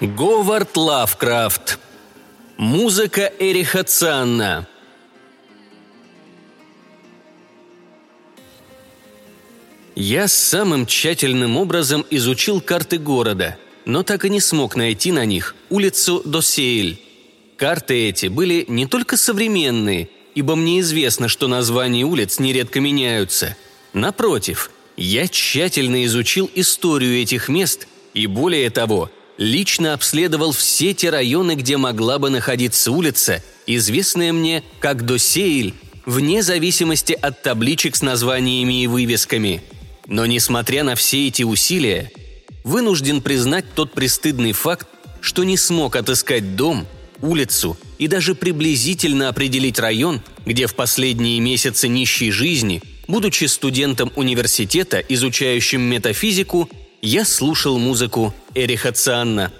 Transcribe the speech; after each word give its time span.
Говард 0.00 0.78
Лавкрафт. 0.78 1.78
Музыка 2.56 3.30
Эриха 3.38 3.84
Цанна. 3.84 4.66
Я 9.94 10.26
самым 10.26 10.86
тщательным 10.86 11.58
образом 11.58 12.06
изучил 12.08 12.62
карты 12.62 12.96
города, 12.96 13.58
но 13.84 14.02
так 14.02 14.24
и 14.24 14.30
не 14.30 14.40
смог 14.40 14.74
найти 14.74 15.12
на 15.12 15.26
них 15.26 15.54
улицу 15.68 16.22
Досейль. 16.24 16.98
Карты 17.58 18.08
эти 18.08 18.28
были 18.28 18.64
не 18.68 18.86
только 18.86 19.18
современные, 19.18 20.08
ибо 20.34 20.56
мне 20.56 20.80
известно, 20.80 21.28
что 21.28 21.46
названия 21.46 22.04
улиц 22.04 22.38
нередко 22.38 22.80
меняются. 22.80 23.54
Напротив, 23.92 24.70
я 24.96 25.28
тщательно 25.28 26.06
изучил 26.06 26.50
историю 26.54 27.20
этих 27.20 27.50
мест 27.50 27.86
и, 28.14 28.26
более 28.26 28.70
того, 28.70 29.10
лично 29.40 29.94
обследовал 29.94 30.52
все 30.52 30.92
те 30.94 31.10
районы, 31.10 31.56
где 31.56 31.78
могла 31.78 32.18
бы 32.18 32.30
находиться 32.30 32.92
улица, 32.92 33.42
известная 33.66 34.32
мне 34.32 34.62
как 34.80 35.06
Досейль, 35.06 35.74
вне 36.04 36.42
зависимости 36.42 37.14
от 37.14 37.42
табличек 37.42 37.96
с 37.96 38.02
названиями 38.02 38.82
и 38.82 38.86
вывесками. 38.86 39.62
Но 40.06 40.26
несмотря 40.26 40.84
на 40.84 40.94
все 40.94 41.26
эти 41.26 41.42
усилия, 41.42 42.12
вынужден 42.64 43.22
признать 43.22 43.64
тот 43.74 43.92
престыдный 43.92 44.52
факт, 44.52 44.86
что 45.22 45.42
не 45.42 45.56
смог 45.56 45.96
отыскать 45.96 46.54
дом, 46.54 46.86
улицу 47.22 47.78
и 47.98 48.08
даже 48.08 48.34
приблизительно 48.34 49.30
определить 49.30 49.78
район, 49.78 50.20
где 50.44 50.66
в 50.66 50.74
последние 50.74 51.40
месяцы 51.40 51.88
нищей 51.88 52.30
жизни, 52.30 52.82
будучи 53.08 53.46
студентом 53.46 54.12
университета, 54.16 54.98
изучающим 54.98 55.80
метафизику, 55.80 56.68
я 57.02 57.24
слушал 57.24 57.78
музыку 57.78 58.34
Эриха 58.54 58.92
Цанна. 58.92 59.52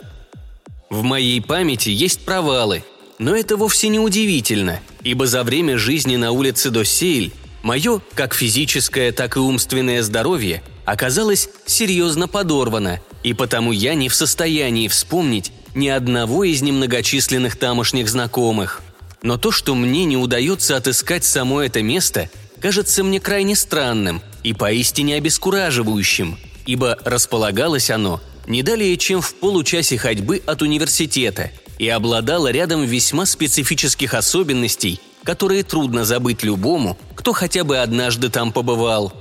В 0.90 1.02
моей 1.02 1.40
памяти 1.40 1.88
есть 1.88 2.20
провалы, 2.24 2.84
но 3.18 3.34
это 3.34 3.56
вовсе 3.56 3.88
не 3.88 3.98
удивительно, 3.98 4.80
ибо 5.02 5.26
за 5.26 5.42
время 5.42 5.78
жизни 5.78 6.16
на 6.16 6.32
улице 6.32 6.70
Досейль 6.70 7.32
мое 7.62 8.00
как 8.14 8.34
физическое, 8.34 9.12
так 9.12 9.36
и 9.36 9.40
умственное 9.40 10.02
здоровье 10.02 10.62
оказалось 10.84 11.48
серьезно 11.66 12.28
подорвано, 12.28 13.00
и 13.22 13.32
потому 13.32 13.72
я 13.72 13.94
не 13.94 14.08
в 14.08 14.14
состоянии 14.14 14.88
вспомнить 14.88 15.52
ни 15.74 15.88
одного 15.88 16.44
из 16.44 16.62
немногочисленных 16.62 17.56
тамошних 17.56 18.08
знакомых. 18.08 18.82
Но 19.22 19.36
то, 19.36 19.50
что 19.52 19.74
мне 19.74 20.04
не 20.04 20.16
удается 20.16 20.76
отыскать 20.76 21.24
само 21.24 21.60
это 21.60 21.82
место, 21.82 22.28
кажется 22.60 23.04
мне 23.04 23.20
крайне 23.20 23.54
странным 23.54 24.20
и 24.42 24.52
поистине 24.52 25.14
обескураживающим– 25.16 26.38
ибо 26.66 26.98
располагалось 27.04 27.90
оно 27.90 28.20
не 28.46 28.62
далее, 28.62 28.96
чем 28.96 29.20
в 29.20 29.34
получасе 29.34 29.96
ходьбы 29.96 30.42
от 30.44 30.62
университета 30.62 31.52
и 31.78 31.88
обладало 31.88 32.50
рядом 32.50 32.84
весьма 32.84 33.24
специфических 33.24 34.12
особенностей, 34.14 35.00
которые 35.24 35.62
трудно 35.62 36.04
забыть 36.04 36.42
любому, 36.42 36.98
кто 37.14 37.32
хотя 37.32 37.64
бы 37.64 37.78
однажды 37.78 38.28
там 38.28 38.52
побывал. 38.52 39.12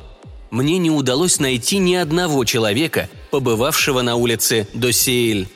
Мне 0.49 0.77
не 0.79 0.89
удалось 0.89 1.39
найти 1.39 1.77
ни 1.77 1.93
одного 1.93 2.43
человека, 2.43 3.07
побывавшего 3.29 4.01
на 4.01 4.15
улице 4.15 4.67
Досейль. 4.73 5.47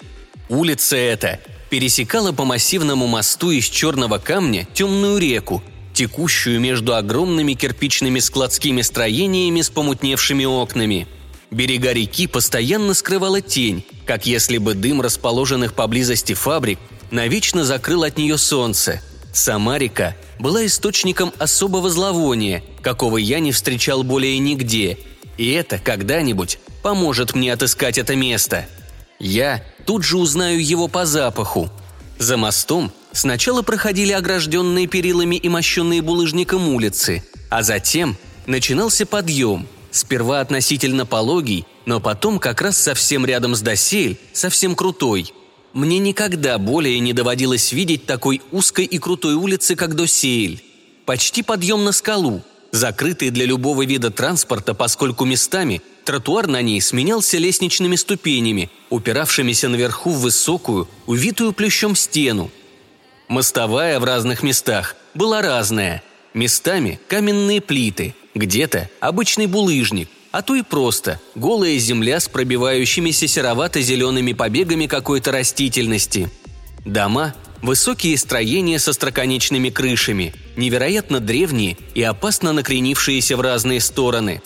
Улица 0.49 0.95
эта 0.95 1.39
пересекала 1.71 2.31
по 2.31 2.45
массивному 2.45 3.07
мосту 3.07 3.49
из 3.49 3.65
черного 3.65 4.19
камня 4.19 4.67
темную 4.71 5.17
реку, 5.17 5.63
текущую 5.93 6.59
между 6.59 6.95
огромными 6.95 7.53
кирпичными 7.53 8.19
складскими 8.19 8.83
строениями 8.83 9.61
с 9.61 9.69
помутневшими 9.71 10.45
окнами– 10.45 11.07
Берега 11.53 11.93
реки 11.93 12.25
постоянно 12.25 12.95
скрывала 12.95 13.39
тень, 13.39 13.85
как 14.05 14.25
если 14.25 14.57
бы 14.57 14.73
дым 14.73 15.01
расположенных 15.01 15.75
поблизости 15.75 16.33
фабрик 16.33 16.79
навечно 17.11 17.63
закрыл 17.63 18.03
от 18.03 18.17
нее 18.17 18.39
солнце. 18.39 19.01
Сама 19.33 19.77
река 19.77 20.15
была 20.39 20.65
источником 20.65 21.31
особого 21.37 21.89
зловония, 21.91 22.63
какого 22.81 23.17
я 23.17 23.39
не 23.39 23.51
встречал 23.51 24.03
более 24.03 24.39
нигде, 24.39 24.97
и 25.37 25.51
это 25.51 25.77
когда-нибудь 25.77 26.57
поможет 26.81 27.35
мне 27.35 27.53
отыскать 27.53 27.99
это 27.99 28.15
место. 28.15 28.67
Я 29.19 29.63
тут 29.85 30.03
же 30.03 30.17
узнаю 30.17 30.63
его 30.63 30.87
по 30.87 31.05
запаху. 31.05 31.69
За 32.17 32.35
мостом 32.35 32.91
сначала 33.11 33.61
проходили 33.61 34.11
огражденные 34.11 34.87
перилами 34.87 35.35
и 35.35 35.49
мощенные 35.49 36.01
булыжником 36.01 36.67
улицы, 36.69 37.23
а 37.49 37.61
затем 37.61 38.17
начинался 38.47 39.05
подъем– 39.05 39.67
Сперва 39.93 40.41
относительно 40.41 41.05
пологий, 41.05 41.67
но 41.85 41.99
потом 41.99 42.39
как 42.39 42.63
раз 42.63 42.79
совсем 42.79 43.27
рядом 43.27 43.53
с 43.53 43.61
досель, 43.61 44.17
совсем 44.33 44.75
крутой. 44.75 45.31
Мне 45.71 45.99
никогда 45.99 46.57
более 46.57 46.99
не 46.99 47.13
доводилось 47.13 47.71
видеть 47.71 48.07
такой 48.07 48.41
узкой 48.51 48.85
и 48.85 48.97
крутой 48.97 49.35
улицы, 49.35 49.75
как 49.75 49.95
Досель. 49.95 50.63
Почти 51.05 51.43
подъем 51.43 51.83
на 51.83 51.91
скалу, 51.91 52.41
закрытый 52.71 53.29
для 53.29 53.45
любого 53.45 53.85
вида 53.85 54.09
транспорта, 54.09 54.73
поскольку 54.73 55.25
местами 55.25 55.83
тротуар 56.05 56.47
на 56.47 56.63
ней 56.63 56.81
сменялся 56.81 57.37
лестничными 57.37 57.95
ступенями, 57.95 58.71
упиравшимися 58.89 59.69
наверху 59.69 60.09
в 60.09 60.21
высокую, 60.21 60.89
увитую 61.05 61.53
плющом 61.53 61.95
стену. 61.95 62.49
Мостовая 63.27 63.99
в 63.99 64.03
разных 64.05 64.41
местах 64.41 64.95
была 65.13 65.43
разная. 65.43 66.01
Местами 66.33 66.99
каменные 67.07 67.61
плиты– 67.61 68.15
где-то 68.35 68.89
обычный 68.99 69.47
булыжник, 69.47 70.09
а 70.31 70.41
то 70.41 70.55
и 70.55 70.63
просто 70.63 71.19
голая 71.35 71.77
земля 71.77 72.19
с 72.19 72.27
пробивающимися 72.27 73.27
серовато-зелеными 73.27 74.33
побегами 74.33 74.87
какой-то 74.87 75.31
растительности. 75.31 76.29
Дома– 76.85 77.35
высокие 77.61 78.17
строения 78.17 78.79
со 78.79 78.93
строконечными 78.93 79.69
крышами, 79.69 80.33
невероятно 80.57 81.19
древние 81.19 81.77
и 81.93 82.01
опасно 82.01 82.51
накренившиеся 82.51 83.37
в 83.37 83.41
разные 83.41 83.79
стороны. 83.79 84.41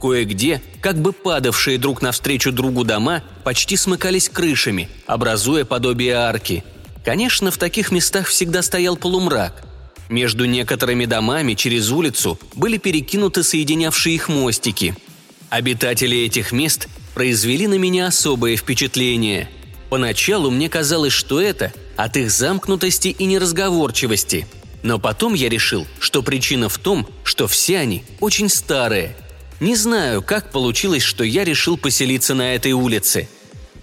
Кое-где, 0.00 0.62
как 0.80 1.00
бы 1.00 1.12
падавшие 1.12 1.78
друг 1.78 2.00
навстречу 2.00 2.52
другу 2.52 2.84
дома, 2.84 3.22
почти 3.44 3.76
смыкались 3.76 4.28
крышами, 4.28 4.88
образуя 5.06 5.64
подобие 5.64 6.14
арки. 6.14 6.64
Конечно, 7.04 7.50
в 7.50 7.58
таких 7.58 7.90
местах 7.92 8.26
всегда 8.28 8.62
стоял 8.62 8.96
полумрак– 8.96 9.64
между 10.10 10.44
некоторыми 10.44 11.06
домами 11.06 11.54
через 11.54 11.90
улицу 11.90 12.38
были 12.54 12.76
перекинуты 12.76 13.42
соединявшие 13.42 14.16
их 14.16 14.28
мостики. 14.28 14.94
Обитатели 15.48 16.18
этих 16.18 16.52
мест 16.52 16.88
произвели 17.14 17.66
на 17.66 17.78
меня 17.78 18.08
особое 18.08 18.56
впечатление. 18.56 19.48
Поначалу 19.88 20.50
мне 20.50 20.68
казалось, 20.68 21.12
что 21.12 21.40
это 21.40 21.72
от 21.96 22.16
их 22.16 22.30
замкнутости 22.30 23.08
и 23.08 23.24
неразговорчивости. 23.24 24.46
Но 24.82 24.98
потом 24.98 25.34
я 25.34 25.48
решил, 25.48 25.86
что 25.98 26.22
причина 26.22 26.68
в 26.68 26.78
том, 26.78 27.06
что 27.24 27.48
все 27.48 27.78
они 27.78 28.04
очень 28.20 28.48
старые. 28.48 29.16
Не 29.58 29.76
знаю, 29.76 30.22
как 30.22 30.52
получилось, 30.52 31.02
что 31.02 31.22
я 31.24 31.44
решил 31.44 31.76
поселиться 31.76 32.34
на 32.34 32.54
этой 32.54 32.72
улице. 32.72 33.28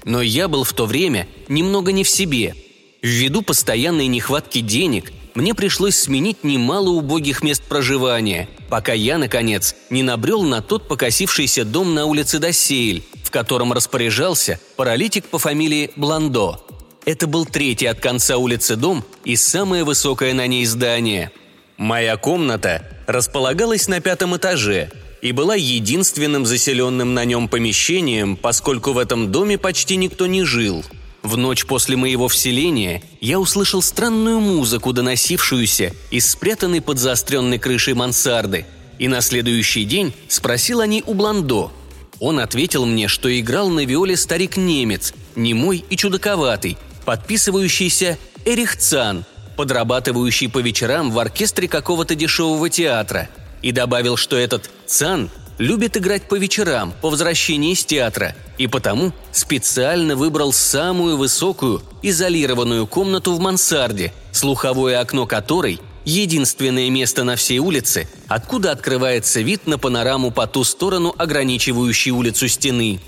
Но 0.05 0.21
я 0.21 0.47
был 0.47 0.63
в 0.63 0.73
то 0.73 0.85
время 0.85 1.27
немного 1.47 1.91
не 1.91 2.03
в 2.03 2.09
себе. 2.09 2.55
Ввиду 3.01 3.41
постоянной 3.41 4.07
нехватки 4.07 4.61
денег 4.61 5.11
мне 5.37 5.53
пришлось 5.53 5.95
сменить 5.95 6.43
немало 6.43 6.89
убогих 6.89 7.43
мест 7.43 7.61
проживания, 7.61 8.49
пока 8.69 8.93
я, 8.93 9.19
наконец, 9.19 9.75
не 9.91 10.01
набрел 10.01 10.41
на 10.41 10.63
тот 10.63 10.87
покосившийся 10.87 11.63
дом 11.63 11.93
на 11.93 12.05
улице 12.05 12.39
Досейль, 12.39 13.03
в 13.23 13.29
котором 13.29 13.71
распоряжался 13.71 14.59
паралитик 14.77 15.25
по 15.25 15.37
фамилии 15.37 15.91
Бландо. 15.95 16.59
Это 17.05 17.27
был 17.27 17.45
третий 17.45 17.85
от 17.85 17.99
конца 17.99 18.37
улицы 18.37 18.77
дом 18.77 19.05
и 19.25 19.35
самое 19.35 19.83
высокое 19.83 20.33
на 20.33 20.47
ней 20.47 20.65
здание. 20.65 21.31
Моя 21.77 22.17
комната 22.17 22.89
располагалась 23.05 23.87
на 23.87 23.99
пятом 24.01 24.35
этаже 24.35 24.89
и 25.21 25.33
была 25.33 25.53
единственным 25.53 26.47
заселенным 26.47 27.13
на 27.13 27.25
нем 27.25 27.47
помещением, 27.47 28.37
поскольку 28.37 28.91
в 28.91 28.97
этом 28.97 29.31
доме 29.31 29.59
почти 29.59 29.97
никто 29.97 30.25
не 30.25 30.43
жил– 30.45 30.83
в 31.27 31.37
ночь 31.37 31.65
после 31.65 31.95
моего 31.95 32.27
вселения 32.27 33.03
я 33.21 33.39
услышал 33.39 33.81
странную 33.81 34.39
музыку, 34.39 34.93
доносившуюся 34.93 35.93
из 36.09 36.31
спрятанной 36.31 36.81
под 36.81 36.97
заостренной 36.97 37.59
крышей 37.59 37.93
мансарды, 37.93 38.65
и 38.97 39.07
на 39.07 39.21
следующий 39.21 39.83
день 39.83 40.13
спросил 40.27 40.79
о 40.79 40.87
ней 40.87 41.03
у 41.05 41.13
Бландо. 41.13 41.71
Он 42.19 42.39
ответил 42.39 42.85
мне, 42.85 43.07
что 43.07 43.27
играл 43.39 43.69
на 43.69 43.85
виоле 43.85 44.17
старик-немец, 44.17 45.13
немой 45.35 45.85
и 45.89 45.95
чудаковатый, 45.97 46.77
подписывающийся 47.05 48.17
Эрих 48.45 48.77
Цан, 48.77 49.25
подрабатывающий 49.55 50.49
по 50.49 50.59
вечерам 50.59 51.11
в 51.11 51.19
оркестре 51.19 51.67
какого-то 51.67 52.15
дешевого 52.15 52.69
театра, 52.69 53.29
и 53.61 53.71
добавил, 53.71 54.17
что 54.17 54.35
этот 54.35 54.69
Цан 54.87 55.29
любит 55.57 55.97
играть 55.97 56.23
по 56.23 56.35
вечерам, 56.35 56.93
по 57.01 57.09
возвращении 57.09 57.73
из 57.73 57.83
театра, 57.85 58.35
и 58.57 58.67
потому 58.67 59.11
специально 59.31 60.15
выбрал 60.15 60.53
самую 60.53 61.17
высокую, 61.17 61.81
изолированную 62.01 62.87
комнату 62.87 63.33
в 63.33 63.39
мансарде, 63.39 64.13
слуховое 64.31 64.99
окно 64.99 65.25
которой– 65.25 65.79
единственное 66.07 66.89
место 66.89 67.23
на 67.23 67.35
всей 67.35 67.59
улице, 67.59 68.07
откуда 68.27 68.71
открывается 68.71 69.41
вид 69.41 69.67
на 69.67 69.77
панораму 69.77 70.31
по 70.31 70.47
ту 70.47 70.63
сторону 70.63 71.13
ограничивающей 71.17 72.11
улицу 72.11 72.47
стены. 72.47 73.01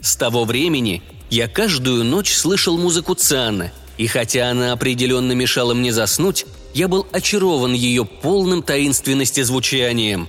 С 0.00 0.16
того 0.16 0.44
времени 0.44 1.02
Я 1.30 1.46
каждую 1.46 2.04
ночь 2.04 2.32
слышал 2.34 2.78
музыку 2.78 3.14
Цана, 3.14 3.70
и 3.98 4.06
хотя 4.06 4.50
она 4.50 4.72
определенно 4.72 5.32
мешала 5.32 5.74
мне 5.74 5.92
заснуть, 5.92 6.46
я 6.72 6.88
был 6.88 7.06
очарован 7.12 7.74
ее 7.74 8.06
полным 8.06 8.62
таинственности 8.62 9.42
звучанием. 9.42 10.28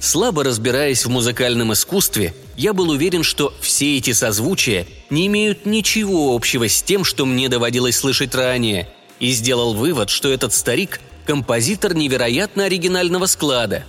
Слабо 0.00 0.44
разбираясь 0.44 1.04
в 1.04 1.10
музыкальном 1.10 1.74
искусстве, 1.74 2.34
я 2.56 2.72
был 2.72 2.88
уверен, 2.88 3.22
что 3.22 3.52
все 3.60 3.98
эти 3.98 4.12
созвучия 4.12 4.86
не 5.10 5.26
имеют 5.26 5.66
ничего 5.66 6.34
общего 6.34 6.68
с 6.68 6.82
тем, 6.82 7.04
что 7.04 7.26
мне 7.26 7.50
доводилось 7.50 7.98
слышать 7.98 8.34
ранее, 8.34 8.88
и 9.18 9.30
сделал 9.32 9.74
вывод, 9.74 10.08
что 10.08 10.32
этот 10.32 10.54
старик– 10.54 11.00
композитор 11.26 11.94
невероятно 11.94 12.64
оригинального 12.64 13.26
склада. 13.26 13.84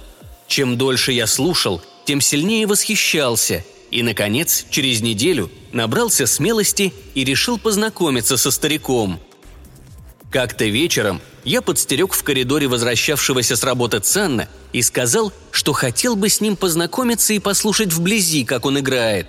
Чем 0.47 0.77
дольше 0.77 1.13
я 1.13 1.27
слушал, 1.27 1.81
тем 2.05 2.19
сильнее 2.19 2.67
восхищался, 2.67 3.63
и, 3.89 4.03
наконец, 4.03 4.65
через 4.69 5.01
неделю 5.01 5.49
набрался 5.71 6.27
смелости 6.27 6.93
и 7.15 7.23
решил 7.23 7.57
познакомиться 7.57 8.35
со 8.35 8.51
стариком. 8.51 9.17
Как-то 10.29 10.65
вечером 10.65 11.21
я 11.43 11.61
подстерег 11.61 12.13
в 12.13 12.23
коридоре 12.23 12.67
возвращавшегося 12.67 13.55
с 13.55 13.63
работы 13.63 13.99
Цанна 13.99 14.47
и 14.73 14.81
сказал, 14.81 15.33
что 15.51 15.73
хотел 15.73 16.15
бы 16.15 16.29
с 16.29 16.41
ним 16.41 16.55
познакомиться 16.55 17.33
и 17.33 17.39
послушать 17.39 17.93
вблизи, 17.93 18.45
как 18.45 18.65
он 18.65 18.79
играет. 18.79 19.27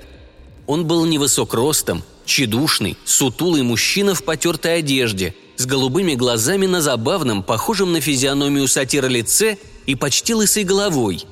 Он 0.67 0.87
был 0.87 1.05
невысок 1.07 1.55
ростом, 1.55 2.03
тщедушный, 2.25 2.97
сутулый 3.05 3.63
мужчина 3.63 4.15
в 4.15 4.25
потертой 4.25 4.79
одежде, 4.79 5.35
с 5.57 5.67
голубыми 5.67 6.15
глазами 6.15 6.67
на 6.67 6.81
забавном, 6.81 7.43
похожем 7.43 7.93
на 7.93 8.01
физиономию 8.01 8.69
сатира 8.69 9.07
лице 9.07 9.59
и 9.87 9.95
почти 9.95 10.35
лысой 10.35 10.65
головой. 10.65 11.25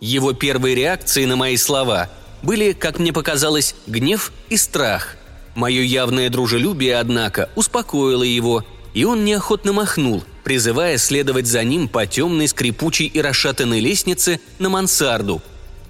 Его 0.00 0.32
первые 0.32 0.74
реакции 0.74 1.24
на 1.24 1.36
мои 1.36 1.56
слова 1.56 2.10
были, 2.42 2.72
как 2.72 2.98
мне 2.98 3.12
показалось, 3.12 3.74
гнев 3.86 4.32
и 4.50 4.56
страх. 4.56 5.16
Мое 5.54 5.82
явное 5.82 6.28
дружелюбие, 6.28 6.98
однако, 6.98 7.48
успокоило 7.54 8.22
его– 8.22 8.64
и 8.96 9.04
он 9.04 9.26
неохотно 9.26 9.74
махнул, 9.74 10.24
призывая 10.42 10.96
следовать 10.96 11.46
за 11.46 11.62
ним 11.64 11.86
по 11.86 12.06
темной, 12.06 12.48
скрипучей 12.48 13.04
и 13.04 13.20
расшатанной 13.20 13.78
лестнице 13.78 14.40
на 14.58 14.70
мансарду. 14.70 15.42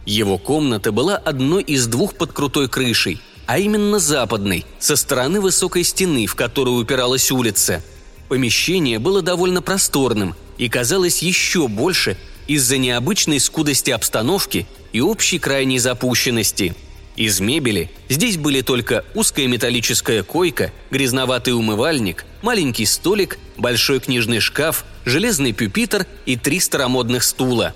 Его 0.04 0.38
комната 0.38 0.90
была 0.90 1.16
одной 1.16 1.62
из 1.62 1.86
двух 1.86 2.16
под 2.16 2.32
крутой 2.32 2.68
крышей, 2.68 3.20
а 3.46 3.60
именно 3.60 4.00
западной, 4.00 4.66
со 4.80 4.96
стороны 4.96 5.40
высокой 5.40 5.84
стены, 5.84 6.26
в 6.26 6.34
которую 6.34 6.78
упиралась 6.82 7.30
улица. 7.30 7.80
Помещение 8.28 8.98
было 8.98 9.22
довольно 9.22 9.62
просторным 9.62 10.34
и 10.58 10.68
казалось 10.68 11.22
еще 11.22 11.68
больше 11.68 12.16
из-за 12.48 12.76
необычной 12.76 13.38
скудости 13.38 13.92
обстановки 13.92 14.66
и 14.92 15.00
общей 15.00 15.38
крайней 15.38 15.78
запущенности– 15.78 16.74
из 17.16 17.40
мебели 17.40 17.90
здесь 18.10 18.36
были 18.36 18.60
только 18.60 19.02
узкая 19.14 19.46
металлическая 19.46 20.22
койка, 20.22 20.70
грязноватый 20.90 21.54
умывальник, 21.54 22.26
маленький 22.46 22.86
столик, 22.86 23.40
большой 23.56 23.98
книжный 23.98 24.38
шкаф, 24.38 24.84
железный 25.04 25.50
пюпитр 25.50 26.06
и 26.26 26.36
три 26.36 26.60
старомодных 26.60 27.24
стула. 27.24 27.74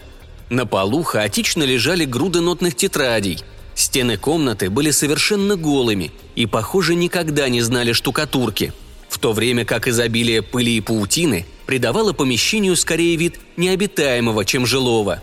На 0.48 0.64
полу 0.64 1.02
хаотично 1.02 1.64
лежали 1.64 2.04
груды 2.04 2.40
нотных 2.40 2.76
тетрадей. 2.76 3.40
Стены 3.74 4.16
комнаты 4.16 4.70
были 4.70 4.92
совершенно 4.92 5.56
голыми 5.56 6.12
и, 6.36 6.46
похоже, 6.46 6.94
никогда 6.94 7.48
не 7.48 7.62
знали 7.62 7.92
штукатурки, 7.92 8.72
в 9.08 9.18
то 9.18 9.32
время 9.32 9.64
как 9.64 9.88
изобилие 9.88 10.40
пыли 10.40 10.76
и 10.76 10.80
паутины 10.80 11.46
придавало 11.66 12.12
помещению 12.12 12.76
скорее 12.76 13.16
вид 13.16 13.40
необитаемого, 13.56 14.44
чем 14.44 14.66
жилого. 14.66 15.20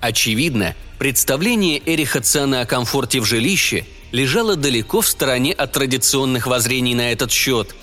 Очевидно, 0.00 0.74
Представление 1.02 1.82
Эриха 1.84 2.20
Цана 2.20 2.60
о 2.60 2.64
комфорте 2.64 3.18
в 3.20 3.24
жилище 3.24 3.84
лежало 4.12 4.54
далеко 4.54 5.00
в 5.00 5.08
стороне 5.08 5.52
от 5.52 5.72
традиционных 5.72 6.46
воззрений 6.46 6.94
на 6.94 7.10
этот 7.10 7.32
счет. 7.32 7.74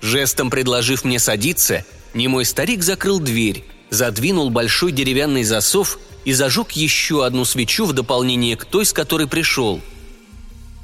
Жестом 0.00 0.50
предложив 0.50 1.04
мне 1.04 1.18
садиться, 1.18 1.84
немой 2.14 2.44
старик 2.44 2.82
закрыл 2.82 3.20
дверь, 3.20 3.64
задвинул 3.90 4.50
большой 4.50 4.92
деревянный 4.92 5.44
засов 5.44 5.98
и 6.24 6.32
зажег 6.32 6.72
еще 6.72 7.24
одну 7.24 7.44
свечу 7.44 7.84
в 7.84 7.92
дополнение 7.92 8.56
к 8.56 8.64
той, 8.64 8.84
с 8.86 8.92
которой 8.92 9.26
пришел. 9.26 9.80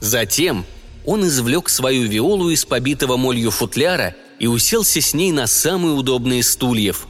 Затем 0.01 0.65
он 1.05 1.27
извлек 1.27 1.69
свою 1.69 2.07
виолу 2.09 2.51
из 2.51 2.65
побитого 2.65 3.17
молью 3.17 3.51
футляра 3.51 4.15
и 4.39 4.47
уселся 4.47 5.01
с 5.01 5.15
ней 5.15 5.33
на 5.33 5.47
самые 5.47 5.95
удобные 5.95 6.43
стульев. 6.43 7.07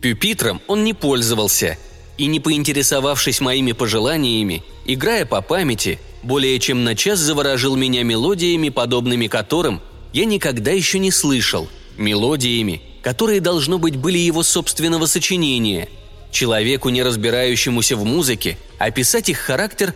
Пюпитром 0.00 0.60
он 0.66 0.84
не 0.84 0.94
пользовался– 0.94 1.78
и 2.20 2.26
не 2.26 2.38
поинтересовавшись 2.38 3.40
моими 3.40 3.72
пожеланиями, 3.72 4.62
играя 4.84 5.24
по 5.24 5.40
памяти, 5.40 5.98
более 6.22 6.58
чем 6.58 6.84
на 6.84 6.94
час 6.94 7.18
заворожил 7.18 7.76
меня 7.76 8.02
мелодиями, 8.02 8.68
подобными 8.68 9.26
которым 9.26 9.80
я 10.12 10.24
никогда 10.24 10.70
еще 10.70 10.98
не 10.98 11.10
слышал, 11.10 11.68
мелодиями, 11.96 12.82
которые, 13.02 13.40
должно 13.40 13.78
быть, 13.78 13.96
были 13.96 14.18
его 14.18 14.42
собственного 14.42 15.06
сочинения. 15.06 15.88
Человеку, 16.30 16.88
не 16.90 17.02
разбирающемуся 17.02 17.96
в 17.96 18.04
музыке, 18.04 18.56
описать 18.78 19.28
их 19.28 19.38
характер 19.38 19.94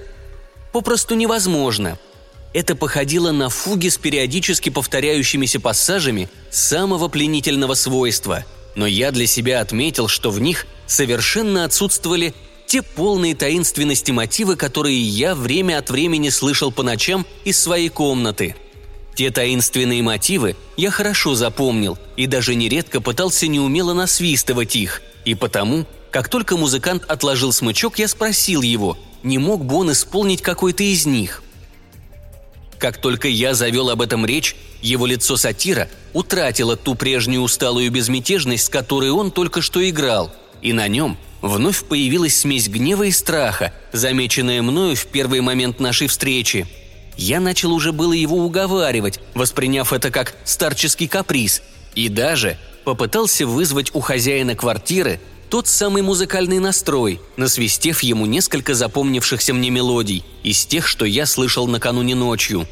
попросту 0.73 1.15
невозможно. 1.15 1.99
Это 2.53 2.77
походило 2.77 3.33
на 3.33 3.49
фуги 3.49 3.89
с 3.89 3.99
периодически 3.99 4.71
повторяющимися 4.71 5.61
пассажами 5.61 6.29
самого 6.51 7.09
пленительного 7.09 7.75
свойства– 7.75 8.45
но 8.75 8.87
я 8.87 9.13
для 9.13 9.27
себя 9.27 9.61
отметил, 9.61 10.09
что 10.09 10.31
в 10.31 10.41
них 10.41 10.67
совершенно 10.87 11.65
отсутствовали 11.65 12.35
те 12.67 12.83
полные 12.83 13.35
таинственности 13.35 14.11
мотивы, 14.11 14.57
которые 14.57 15.01
я 15.01 15.35
время 15.35 15.79
от 15.79 15.91
времени 15.91 16.31
слышал 16.31 16.73
по 16.73 16.83
ночам 16.83 17.27
из 17.45 17.59
своей 17.59 17.89
комнаты. 17.89 18.57
Те 19.15 19.31
таинственные 19.31 20.03
мотивы 20.03 20.57
я 20.77 20.91
хорошо 20.91 21.35
запомнил 21.35 21.99
и 22.17 22.27
даже 22.27 22.55
нередко 22.55 23.01
пытался 23.01 23.47
неумело 23.47 23.93
насвистывать 23.93 24.75
их, 24.75 25.03
и 25.25 25.35
потому, 25.35 25.87
как 26.11 26.29
только 26.29 26.57
музыкант 26.57 27.05
отложил 27.07 27.53
смычок, 27.53 27.99
я 27.99 28.09
спросил 28.09 28.63
его, 28.63 28.99
не 29.23 29.39
мог 29.39 29.65
бы 29.65 29.77
он 29.77 29.93
исполнить 29.93 30.43
какой-то 30.43 30.83
из 30.83 31.07
них. 31.07 31.43
Как 32.79 33.01
только 33.01 33.29
я 33.29 33.55
завел 33.55 33.89
об 33.89 34.03
этом 34.03 34.27
речь, 34.27 34.57
его 34.83 35.07
лицо 35.07 35.37
сатира 35.37 35.89
утратило 36.13 36.77
ту 36.77 36.97
прежнюю 36.97 37.41
усталую 37.41 37.91
безмятежность, 37.91 38.65
с 38.65 38.69
которой 38.69 39.11
он 39.11 39.31
только 39.31 39.63
что 39.63 39.89
играл, 39.89 40.35
и 40.61 40.73
на 40.73 40.89
нем 40.89 41.17
вновь 41.41 41.85
появилась 41.85 42.37
смесь 42.37 42.69
гнева 42.69 43.05
и 43.05 43.11
страха, 43.13 43.73
замеченная 43.93 44.61
мною 44.61 44.97
в 44.97 45.07
первый 45.07 45.41
момент 45.41 45.79
нашей 45.79 46.09
встречи. 46.09 46.67
Я 47.17 47.41
начал 47.41 47.73
уже 47.73 47.93
было 47.93 48.13
его 48.13 48.39
уговаривать, 48.39 49.21
восприняв 49.35 49.93
это 49.93 50.11
как 50.11 50.35
старческий 50.45 51.09
каприз, 51.09 51.63
и 51.95 52.09
даже 52.09 52.59
попытался 52.85 53.47
вызвать 53.47 53.95
у 53.95 54.01
хозяина 54.01 54.55
квартиры 54.55 55.21
тот 55.49 55.69
самый 55.69 56.03
музыкальный 56.03 56.59
настрой, 56.59 57.21
насвистев 57.37 58.03
ему 58.03 58.27
несколько 58.27 58.75
запомнившихся 58.75 59.55
мне 59.55 59.71
мелодий 59.71 60.25
из 60.43 60.67
тех, 60.67 60.87
что 60.87 61.05
я 61.05 61.27
слышал 61.27 61.69
накануне 61.69 62.15
ночью. 62.15 62.67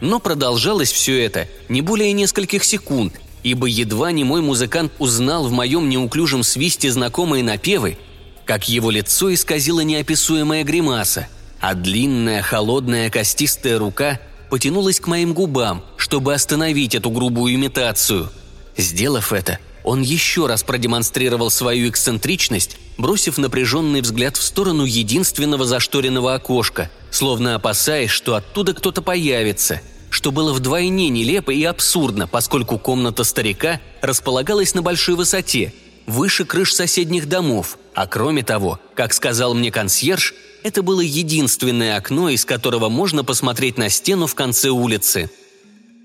Но 0.00 0.20
продолжалось 0.20 0.92
все 0.92 1.20
это 1.24 1.48
не 1.68 1.82
более 1.82 2.12
нескольких 2.12 2.62
секунд, 2.62 3.14
ибо 3.42 3.66
едва 3.66 4.12
не 4.12 4.22
мой 4.22 4.40
музыкант 4.40 4.92
узнал 4.98 5.48
в 5.48 5.50
моем 5.50 5.88
неуклюжем 5.88 6.44
свисте 6.44 6.92
знакомые 6.92 7.42
напевы, 7.42 7.98
как 8.44 8.68
его 8.68 8.90
лицо 8.90 9.34
исказило 9.34 9.80
неописуемая 9.80 10.62
гримаса, 10.62 11.28
а 11.60 11.74
длинная, 11.74 12.42
холодная, 12.42 13.10
костистая 13.10 13.78
рука 13.78 14.20
потянулась 14.50 15.00
к 15.00 15.06
моим 15.06 15.34
губам, 15.34 15.84
чтобы 15.96 16.34
остановить 16.34 16.94
эту 16.94 17.10
грубую 17.10 17.54
имитацию. 17.54 18.30
Сделав 18.76 19.32
это, 19.32 19.58
он 19.84 20.02
еще 20.02 20.46
раз 20.46 20.62
продемонстрировал 20.62 21.50
свою 21.50 21.88
эксцентричность, 21.88 22.76
бросив 22.96 23.38
напряженный 23.38 24.00
взгляд 24.00 24.36
в 24.36 24.42
сторону 24.42 24.84
единственного 24.84 25.64
зашторенного 25.64 26.34
окошка, 26.34 26.90
словно 27.10 27.54
опасаясь, 27.54 28.10
что 28.10 28.34
оттуда 28.34 28.74
кто-то 28.74 29.02
появится, 29.02 29.80
что 30.10 30.30
было 30.30 30.52
вдвойне 30.52 31.08
нелепо 31.08 31.50
и 31.50 31.64
абсурдно, 31.64 32.26
поскольку 32.26 32.78
комната 32.78 33.24
старика 33.24 33.80
располагалась 34.00 34.74
на 34.74 34.82
большой 34.82 35.16
высоте, 35.16 35.72
выше 36.06 36.44
крыш 36.44 36.74
соседних 36.74 37.28
домов, 37.28 37.78
а 37.98 38.06
кроме 38.06 38.42
того, 38.42 38.80
как 38.94 39.12
сказал 39.12 39.54
мне 39.54 39.70
консьерж, 39.70 40.34
это 40.62 40.82
было 40.82 41.00
единственное 41.00 41.96
окно, 41.96 42.28
из 42.28 42.44
которого 42.44 42.88
можно 42.88 43.24
посмотреть 43.24 43.76
на 43.76 43.88
стену 43.88 44.26
в 44.26 44.34
конце 44.34 44.70
улицы. 44.70 45.30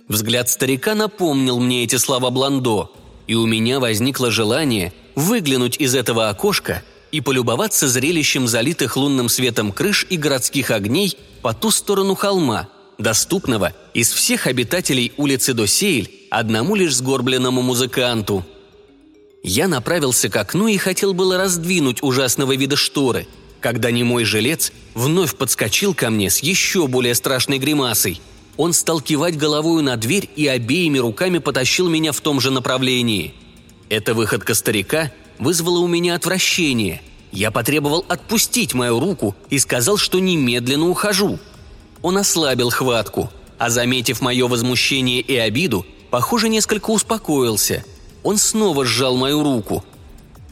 Взгляд 0.08 0.50
старика 0.50 0.96
напомнил 0.96 1.60
мне 1.60 1.84
эти 1.84 1.96
слова 1.96 2.30
Бландо– 2.30 2.92
и 3.28 3.36
у 3.36 3.46
меня 3.46 3.80
возникло 3.80 4.32
желание 4.32 4.94
выглянуть 5.16 5.78
из 5.78 5.96
этого 5.96 6.30
окошка 6.30 6.84
и 7.12 7.22
полюбоваться 7.22 7.88
зрелищем 7.88 8.48
залитых 8.48 8.98
лунным 8.98 9.30
светом 9.30 9.72
крыш 9.72 10.06
и 10.10 10.18
городских 10.18 10.72
огней 10.72 11.18
по 11.42 11.54
ту 11.54 11.72
сторону 11.72 12.16
холма, 12.16 12.68
доступного 12.98 13.74
из 13.94 14.12
всех 14.12 14.48
обитателей 14.48 15.14
улицы 15.18 15.54
Досейль 15.54 16.10
одному 16.32 16.76
лишь 16.76 16.96
сгорбленному 16.96 17.62
музыканту. 17.62 18.46
Я 19.44 19.68
направился 19.68 20.30
к 20.30 20.38
окну 20.38 20.68
и 20.68 20.78
хотел 20.78 21.14
было 21.14 21.38
раздвинуть 21.38 22.02
ужасного 22.02 22.56
вида 22.56 22.78
шторы, 22.78 23.28
когда 23.60 23.92
немой 23.92 24.24
жилец 24.24 24.72
вновь 24.94 25.36
подскочил 25.36 25.94
ко 25.94 26.10
мне 26.10 26.30
с 26.30 26.40
еще 26.40 26.88
более 26.88 27.14
страшной 27.14 27.60
гримасой. 27.60 28.22
он 28.56 28.72
стал 28.72 29.02
кивать 29.02 29.38
головою 29.38 29.84
на 29.84 29.98
дверь 29.98 30.30
и 30.36 30.48
обеими 30.48 30.98
руками 30.98 31.40
потащил 31.40 31.90
меня 31.90 32.14
в 32.14 32.22
том 32.22 32.40
же 32.40 32.52
направлении. 32.52 33.34
Эта 33.90 34.14
выходка 34.14 34.54
старика 34.54 35.12
вызвала 35.40 35.80
у 35.80 35.88
меня 35.88 36.16
отвращение. 36.16 37.02
Я 37.34 37.52
потребовал 37.52 38.06
отпустить 38.08 38.74
мою 38.74 39.00
руку 39.00 39.36
и 39.50 39.60
сказал, 39.60 39.98
что 39.98 40.20
немедленно 40.20 40.88
ухожу. 40.88 41.40
Он 42.02 42.18
ослабил 42.18 42.70
хватку, 42.70 43.30
а 43.58 43.70
заметив 43.70 44.22
мое 44.22 44.48
возмущение 44.48 45.20
и 45.20 45.36
обиду, 45.36 45.86
похоже, 46.12 46.48
несколько 46.48 46.92
успокоился. 46.92 47.84
Он 48.24 48.38
снова 48.38 48.86
сжал 48.86 49.16
мою 49.18 49.44
руку, 49.44 49.84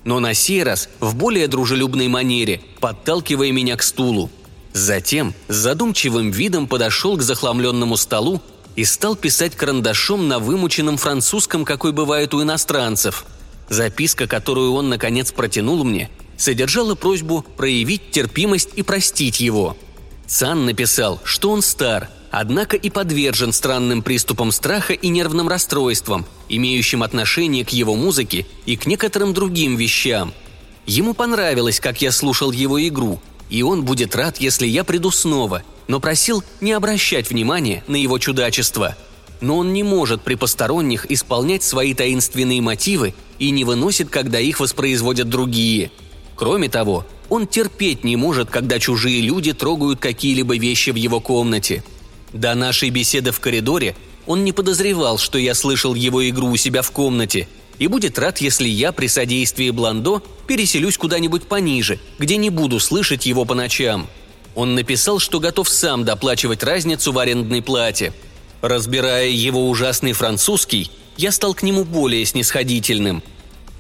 но 0.04 0.20
на 0.20 0.34
сей 0.34 0.64
раз 0.64 0.90
в 1.00 1.16
более 1.16 1.48
дружелюбной 1.48 2.08
манере, 2.08 2.62
подталкивая 2.80 3.52
меня 3.52 3.76
к 3.78 3.84
стулу– 3.84 4.30
Затем 4.74 5.34
с 5.48 5.56
задумчивым 5.56 6.32
видом 6.32 6.68
подошел 6.68 7.18
к 7.18 7.22
захламленному 7.22 7.98
столу 7.98 8.42
и 8.76 8.86
стал 8.86 9.16
писать 9.16 9.56
карандашом 9.56 10.28
на 10.28 10.40
вымученном 10.40 10.98
французском, 10.98 11.66
какой 11.66 11.92
бывает 11.92 12.34
у 12.34 12.42
иностранцев. 12.42 13.26
Записка, 13.70 14.28
которую 14.28 14.74
он, 14.74 14.90
наконец, 14.90 15.32
протянул 15.32 15.84
мне, 15.84 16.10
содержала 16.38 16.96
просьбу 16.96 17.46
проявить 17.58 18.12
терпимость 18.12 18.70
и 18.76 18.82
простить 18.82 19.40
его. 19.40 19.76
Цан 20.26 20.66
написал, 20.66 21.20
что 21.26 21.52
он 21.52 21.62
стар, 21.62 22.10
однако 22.32 22.76
и 22.76 22.90
подвержен 22.90 23.54
странным 23.54 24.02
приступам 24.02 24.52
страха 24.52 24.94
и 24.94 25.10
нервным 25.10 25.48
расстройствам, 25.48 26.26
имеющим 26.50 27.04
отношение 27.04 27.64
к 27.66 27.70
его 27.70 27.96
музыке 27.96 28.48
и 28.66 28.76
к 28.76 28.88
некоторым 28.88 29.34
другим 29.34 29.76
вещам. 29.76 30.34
Ему 30.88 31.14
понравилось, 31.14 31.80
как 31.80 32.02
я 32.02 32.12
слушал 32.12 32.52
его 32.52 32.82
игру– 32.88 33.22
и 33.52 33.64
он 33.64 33.84
будет 33.84 34.16
рад, 34.16 34.38
если 34.40 34.66
я 34.66 34.84
приду 34.84 35.12
снова, 35.12 35.62
но 35.88 36.00
просил 36.00 36.42
не 36.62 36.72
обращать 36.72 37.30
внимания 37.30 37.84
на 37.86 37.98
его 37.98 38.18
чудачество. 38.18 38.96
Но 39.42 39.58
он 39.58 39.74
не 39.74 39.84
может 39.84 40.22
при 40.22 40.36
посторонних 40.36 41.12
исполнять 41.12 41.62
свои 41.62 41.94
таинственные 41.94 42.62
мотивы 42.62 43.14
и 43.40 43.52
не 43.52 43.66
выносит, 43.66 44.10
когда 44.10 44.40
их 44.40 44.60
воспроизводят 44.62 45.30
другие. 45.30 45.92
Кроме 46.36 46.70
того, 46.70 47.06
он 47.28 47.46
терпеть 47.46 48.04
не 48.04 48.16
может, 48.16 48.50
когда 48.50 48.80
чужие 48.80 49.20
люди 49.22 49.52
трогают 49.52 50.00
какие-либо 50.00 50.58
вещи 50.58 50.92
в 50.92 50.96
его 50.96 51.20
комнате. 51.20 51.84
До 52.34 52.56
нашей 52.56 52.90
беседы 52.90 53.32
в 53.32 53.40
коридоре 53.40 53.96
он 54.26 54.44
не 54.44 54.52
подозревал, 54.52 55.18
что 55.18 55.38
я 55.38 55.54
слышал 55.54 55.96
его 55.96 56.28
игру 56.30 56.50
у 56.50 56.58
себя 56.58 56.82
в 56.82 56.92
комнате– 56.92 57.48
и 57.82 57.88
будет 57.88 58.20
рад, 58.20 58.38
если 58.38 58.70
я 58.70 58.92
при 58.92 59.08
содействии 59.08 59.72
Бландо 59.72 60.22
переселюсь 60.46 61.00
куда-нибудь 61.00 61.48
пониже, 61.48 62.00
где 62.20 62.38
не 62.38 62.52
буду 62.52 62.80
слышать 62.80 63.26
его 63.26 63.44
по 63.44 63.56
ночам. 63.56 64.08
Он 64.54 64.76
написал, 64.76 65.18
что 65.18 65.40
готов 65.40 65.68
сам 65.68 66.06
доплачивать 66.06 66.62
разницу 66.62 67.12
в 67.12 67.18
арендной 67.18 67.64
плате. 67.64 68.14
Разбирая 68.62 69.30
его 69.30 69.68
ужасный 69.68 70.14
французский, 70.14 70.92
я 71.18 71.32
стал 71.32 71.56
к 71.56 71.64
нему 71.64 71.84
более 71.84 72.24
снисходительным. 72.24 73.24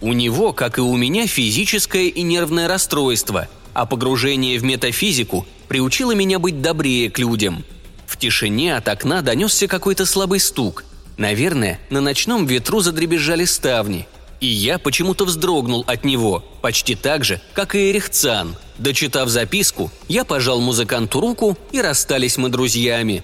У 0.01 0.13
него, 0.13 0.51
как 0.51 0.79
и 0.79 0.81
у 0.81 0.98
меня, 0.98 1.27
физическое 1.27 2.08
и 2.08 2.24
нервное 2.24 2.67
расстройство, 2.67 3.50
а 3.75 3.86
погружение 3.86 4.58
в 4.58 4.63
метафизику 4.63 5.46
приучило 5.67 6.13
меня 6.13 6.39
быть 6.39 6.60
добрее 6.60 7.12
к 7.12 7.20
людям. 7.20 7.63
В 8.11 8.17
тишине 8.17 8.75
от 8.75 8.89
окна 8.89 9.21
донесся 9.21 9.67
какой-то 9.67 10.05
слабый 10.05 10.41
стук– 10.41 10.83
Наверное, 11.21 11.79
на 11.91 12.01
ночном 12.01 12.47
ветру 12.47 12.79
задребезжали 12.79 13.45
ставни, 13.45 14.07
и 14.39 14.47
я 14.47 14.79
почему-то 14.79 15.25
вздрогнул 15.25 15.83
от 15.85 16.03
него, 16.03 16.43
почти 16.63 16.95
так 16.95 17.23
же, 17.23 17.39
как 17.53 17.75
и 17.75 17.91
Эрих 17.91 18.09
Цан. 18.09 18.55
Дочитав 18.79 19.29
записку, 19.29 19.91
я 20.07 20.25
пожал 20.25 20.59
музыканту 20.61 21.19
руку, 21.19 21.55
и 21.71 21.79
расстались 21.79 22.37
мы 22.37 22.49
друзьями. 22.49 23.23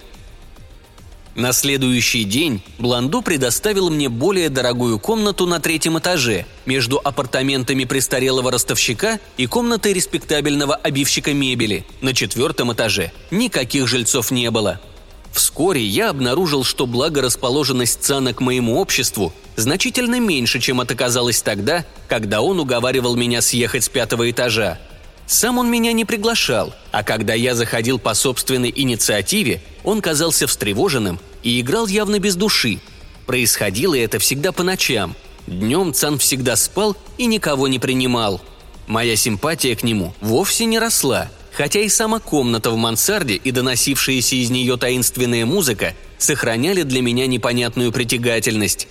На 1.38 1.52
следующий 1.52 2.24
день 2.24 2.60
Бланду 2.80 3.22
предоставил 3.22 3.90
мне 3.90 4.08
более 4.08 4.48
дорогую 4.48 4.98
комнату 4.98 5.46
на 5.46 5.60
третьем 5.60 5.96
этаже, 5.96 6.46
между 6.66 7.00
апартаментами 7.02 7.84
престарелого 7.84 8.50
ростовщика 8.50 9.20
и 9.36 9.46
комнатой 9.46 9.92
респектабельного 9.92 10.74
обивщика 10.74 11.32
мебели. 11.32 11.86
На 12.00 12.12
четвертом 12.12 12.72
этаже 12.72 13.12
никаких 13.30 13.86
жильцов 13.86 14.32
не 14.32 14.50
было– 14.50 14.80
Вскоре 15.30 15.84
я 15.84 16.08
обнаружил, 16.08 16.64
что 16.64 16.86
благорасположенность 16.86 18.02
Цана 18.02 18.34
к 18.34 18.40
моему 18.40 18.80
обществу 18.80 19.32
значительно 19.54 20.18
меньше, 20.18 20.58
чем 20.58 20.80
это 20.80 20.96
казалось 20.96 21.42
тогда, 21.42 21.84
когда 22.08 22.40
он 22.40 22.58
уговаривал 22.58 23.14
меня 23.14 23.40
съехать 23.40 23.84
с 23.84 23.88
пятого 23.88 24.28
этажа. 24.28 24.80
Сам 25.28 25.58
он 25.58 25.70
меня 25.70 25.92
не 25.92 26.06
приглашал, 26.06 26.74
а 26.90 27.04
когда 27.04 27.34
я 27.34 27.54
заходил 27.54 27.98
по 27.98 28.14
собственной 28.14 28.72
инициативе, 28.74 29.60
он 29.84 30.00
казался 30.00 30.46
встревоженным 30.46 31.20
и 31.42 31.60
играл 31.60 31.86
явно 31.86 32.18
без 32.18 32.36
души. 32.36 32.80
Происходило 33.26 33.94
это 33.94 34.18
всегда 34.18 34.52
по 34.52 34.62
ночам. 34.62 35.14
Днем 35.46 35.92
Цан 35.94 36.18
всегда 36.18 36.56
спал 36.56 36.96
и 37.16 37.26
никого 37.26 37.68
не 37.68 37.78
принимал. 37.78 38.40
Моя 38.86 39.16
симпатия 39.16 39.76
к 39.76 39.82
нему 39.82 40.14
вовсе 40.20 40.64
не 40.64 40.78
росла– 40.78 41.30
хотя 41.58 41.80
и 41.80 41.88
сама 41.88 42.20
комната 42.20 42.70
в 42.70 42.76
мансарде 42.76 43.34
и 43.34 43.50
доносившаяся 43.50 44.36
из 44.36 44.48
нее 44.48 44.76
таинственная 44.76 45.44
музыка 45.44 45.96
сохраняли 46.16 46.84
для 46.84 47.02
меня 47.02 47.26
непонятную 47.26 47.90
притягательность. 47.90 48.86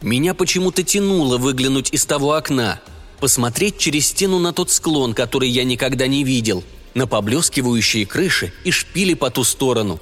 Меня 0.00 0.32
почему-то 0.32 0.84
тянуло 0.84 1.38
выглянуть 1.38 1.92
из 1.92 2.06
того 2.06 2.34
окна, 2.34 2.80
посмотреть 3.18 3.78
через 3.78 4.06
стену 4.06 4.38
на 4.38 4.52
тот 4.52 4.70
склон, 4.70 5.12
который 5.12 5.48
я 5.48 5.64
никогда 5.64 6.06
не 6.06 6.22
видел, 6.22 6.62
на 6.94 7.08
поблескивающие 7.08 8.06
крыши 8.06 8.52
и 8.62 8.70
шпили 8.70 9.14
по 9.14 9.28
ту 9.30 9.42
сторону. 9.42 9.98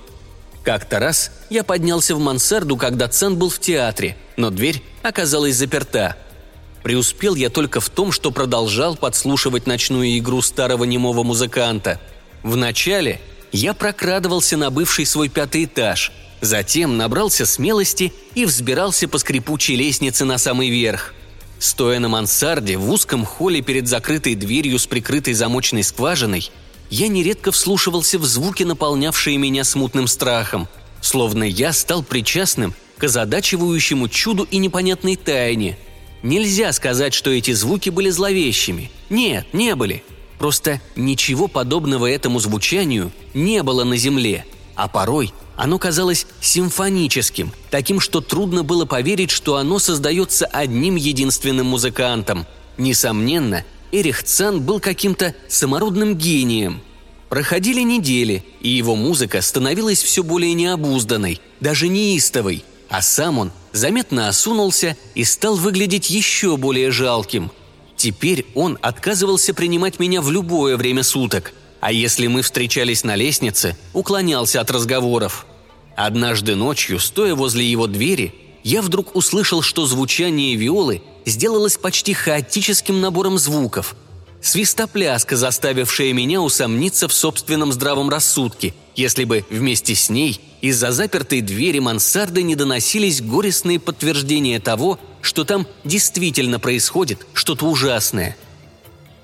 Как-то 0.65 0.99
раз 0.99 1.31
я 1.51 1.65
поднялся 1.65 2.15
в 2.15 2.21
мансарду, 2.21 2.77
когда 2.77 3.09
Цен 3.09 3.37
был 3.37 3.51
в 3.51 3.59
театре, 3.59 4.17
но 4.37 4.51
дверь 4.51 4.83
оказалась 5.03 5.57
заперта– 5.57 6.17
Преуспел 6.83 7.35
я 7.37 7.49
только 7.49 7.81
в 7.81 7.89
том, 7.89 8.13
что 8.13 8.31
продолжал 8.31 8.97
подслушивать 8.97 9.67
ночную 9.67 10.19
игру 10.19 10.43
старого 10.43 10.85
немого 10.85 11.23
музыканта. 11.23 12.01
Вначале 12.43 13.21
я 13.53 13.73
прокрадывался 13.73 14.57
на 14.57 14.71
бывший 14.71 15.07
свой 15.07 15.29
пятый 15.29 15.65
этаж, 15.65 16.13
затем 16.41 16.97
набрался 16.97 17.47
смелости 17.47 18.13
и 18.35 18.45
взбирался 18.45 19.07
по 19.07 19.19
скрипучей 19.19 19.77
лестнице 19.77 20.25
на 20.25 20.39
самый 20.39 20.71
верх. 20.71 21.15
Стоя 21.61 22.01
на 22.01 22.09
мансарде 22.09 22.77
в 22.77 22.91
узком 22.91 23.25
холле 23.25 23.63
перед 23.63 23.87
закрытой 23.87 24.35
дверью 24.35 24.81
с 24.81 24.87
прикрытой 24.89 25.35
замочной 25.35 25.85
скважиной, 25.85 26.51
я 26.93 27.09
нередко 27.09 27.51
вслушивался 27.51 28.19
в 28.19 28.25
звуки, 28.25 28.63
наполнявшие 28.63 29.37
меня 29.37 29.65
смутным 29.65 30.07
страхом, 30.07 30.69
словно 31.01 31.43
я 31.43 31.73
стал 31.73 32.05
причастным 32.05 32.75
к 32.99 33.05
озадачивающему 33.05 34.09
чуду 34.09 34.47
и 34.51 34.59
непонятной 34.59 35.17
тайне– 35.17 35.77
Нельзя 36.23 36.73
сказать, 36.73 37.15
что 37.15 37.31
эти 37.31 37.53
звуки 37.53 37.91
были 37.91 38.11
зловещими. 38.11 38.91
Нет, 39.11 39.47
не 39.53 39.75
были. 39.75 40.05
Просто 40.39 40.81
ничего 40.95 41.49
подобного 41.49 42.07
этому 42.07 42.39
звучанию 42.39 43.13
не 43.35 43.63
было 43.63 43.85
на 43.85 43.97
Земле. 43.97 44.47
А 44.77 44.89
порой 44.89 45.33
оно 45.57 45.79
казалось 45.79 46.27
симфоническим, 46.41 47.53
таким, 47.71 48.01
что 48.01 48.21
трудно 48.21 48.63
было 48.63 48.85
поверить, 48.85 49.31
что 49.31 49.57
оно 49.57 49.79
создается 49.79 50.47
одним 50.47 50.97
единственным 50.97 51.67
музыкантом. 51.67 52.47
Несомненно, 52.79 53.65
Эрих 53.93 54.25
Цан 54.25 54.61
был 54.63 54.81
каким-то 54.81 55.35
самородным 55.49 56.17
гением. 56.17 56.83
Проходили 57.29 57.83
недели, 57.83 58.45
и 58.61 58.69
его 58.69 58.97
музыка 58.97 59.41
становилась 59.41 60.03
все 60.03 60.23
более 60.23 60.55
необузданной, 60.55 61.41
даже 61.61 61.89
неистовой– 61.89 62.65
а 62.93 63.01
сам 63.01 63.39
он 63.39 63.53
заметно 63.73 64.29
осунулся 64.29 64.99
и 65.15 65.25
стал 65.25 65.57
выглядеть 65.57 66.11
еще 66.11 66.59
более 66.59 66.91
жалким. 66.91 67.51
Теперь 67.97 68.45
он 68.55 68.79
отказывался 68.83 69.55
принимать 69.55 69.99
меня 69.99 70.21
в 70.21 70.31
любое 70.31 70.77
время 70.77 71.03
суток, 71.03 71.55
а 71.81 71.91
если 71.91 72.27
мы 72.27 72.43
встречались 72.43 73.03
на 73.03 73.17
лестнице, 73.17 73.79
уклонялся 73.95 74.61
от 74.61 74.71
разговоров. 74.71 75.47
Однажды 75.97 76.55
ночью, 76.55 76.99
стоя 76.99 77.35
возле 77.35 77.65
его 77.65 77.87
двери, 77.87 78.35
я 78.63 78.83
вдруг 78.83 79.17
услышал, 79.17 79.63
что 79.63 79.87
звучание 79.87 80.55
виолы 80.55 81.01
сделалось 81.25 81.77
почти 81.77 82.15
хаотическим 82.15 83.01
набором 83.01 83.39
звуков. 83.39 83.97
Свистопляска, 84.41 85.37
заставившая 85.37 86.13
меня 86.13 86.41
усомниться 86.41 87.07
в 87.07 87.13
собственном 87.13 87.73
здравом 87.73 88.11
рассудке, 88.11 88.75
если 88.97 89.25
бы 89.25 89.45
вместе 89.51 89.95
с 89.95 90.11
ней 90.11 90.41
из-за 90.61 90.91
запертой 90.91 91.41
двери 91.41 91.79
мансарды 91.79 92.43
не 92.43 92.57
доносились 92.57 93.21
горестные 93.21 93.79
подтверждения 93.79 94.59
того, 94.59 94.99
что 95.21 95.45
там 95.45 95.67
действительно 95.85 96.59
происходит 96.59 97.27
что-то 97.35 97.67
ужасное. 97.67 98.37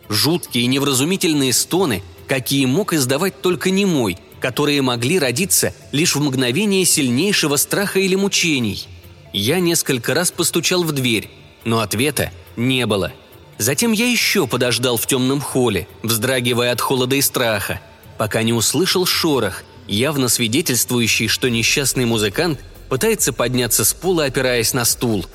Жуткие 0.09 0.67
невразумительные 0.67 1.53
стоны, 1.53 2.03
какие 2.29 2.67
мог 2.67 2.93
издавать 2.93 3.41
только 3.43 3.71
немой, 3.71 4.19
которые 4.41 4.83
могли 4.83 5.19
родиться 5.19 5.75
лишь 5.93 6.15
в 6.15 6.21
мгновение 6.21 6.85
сильнейшего 6.85 7.57
страха 7.57 7.99
или 7.99 8.15
мучений. 8.15 8.87
Я 9.33 9.61
несколько 9.61 10.15
раз 10.15 10.31
постучал 10.31 10.85
в 10.85 10.93
дверь, 10.93 11.29
но 11.69 11.81
ответа 11.81 12.33
не 12.57 12.87
было. 12.87 13.13
Затем 13.59 13.93
я 13.93 14.11
еще 14.11 14.47
подождал 14.47 14.97
в 14.97 15.07
темном 15.07 15.41
холле, 15.41 15.87
вздрагивая 16.03 16.73
от 16.73 16.81
холода 16.81 17.15
и 17.15 17.21
страха, 17.21 17.81
пока 18.19 18.43
не 18.43 18.53
услышал 18.53 19.07
шорох– 19.07 19.63
явно 19.89 20.29
свидетельствующий, 20.29 21.27
что 21.27 21.49
несчастный 21.49 22.05
музыкант 22.05 22.61
пытается 22.89 23.33
подняться 23.33 23.85
с 23.85 23.95
пола, 23.95 24.27
опираясь 24.27 24.75
на 24.75 24.85
стул. 24.85 25.27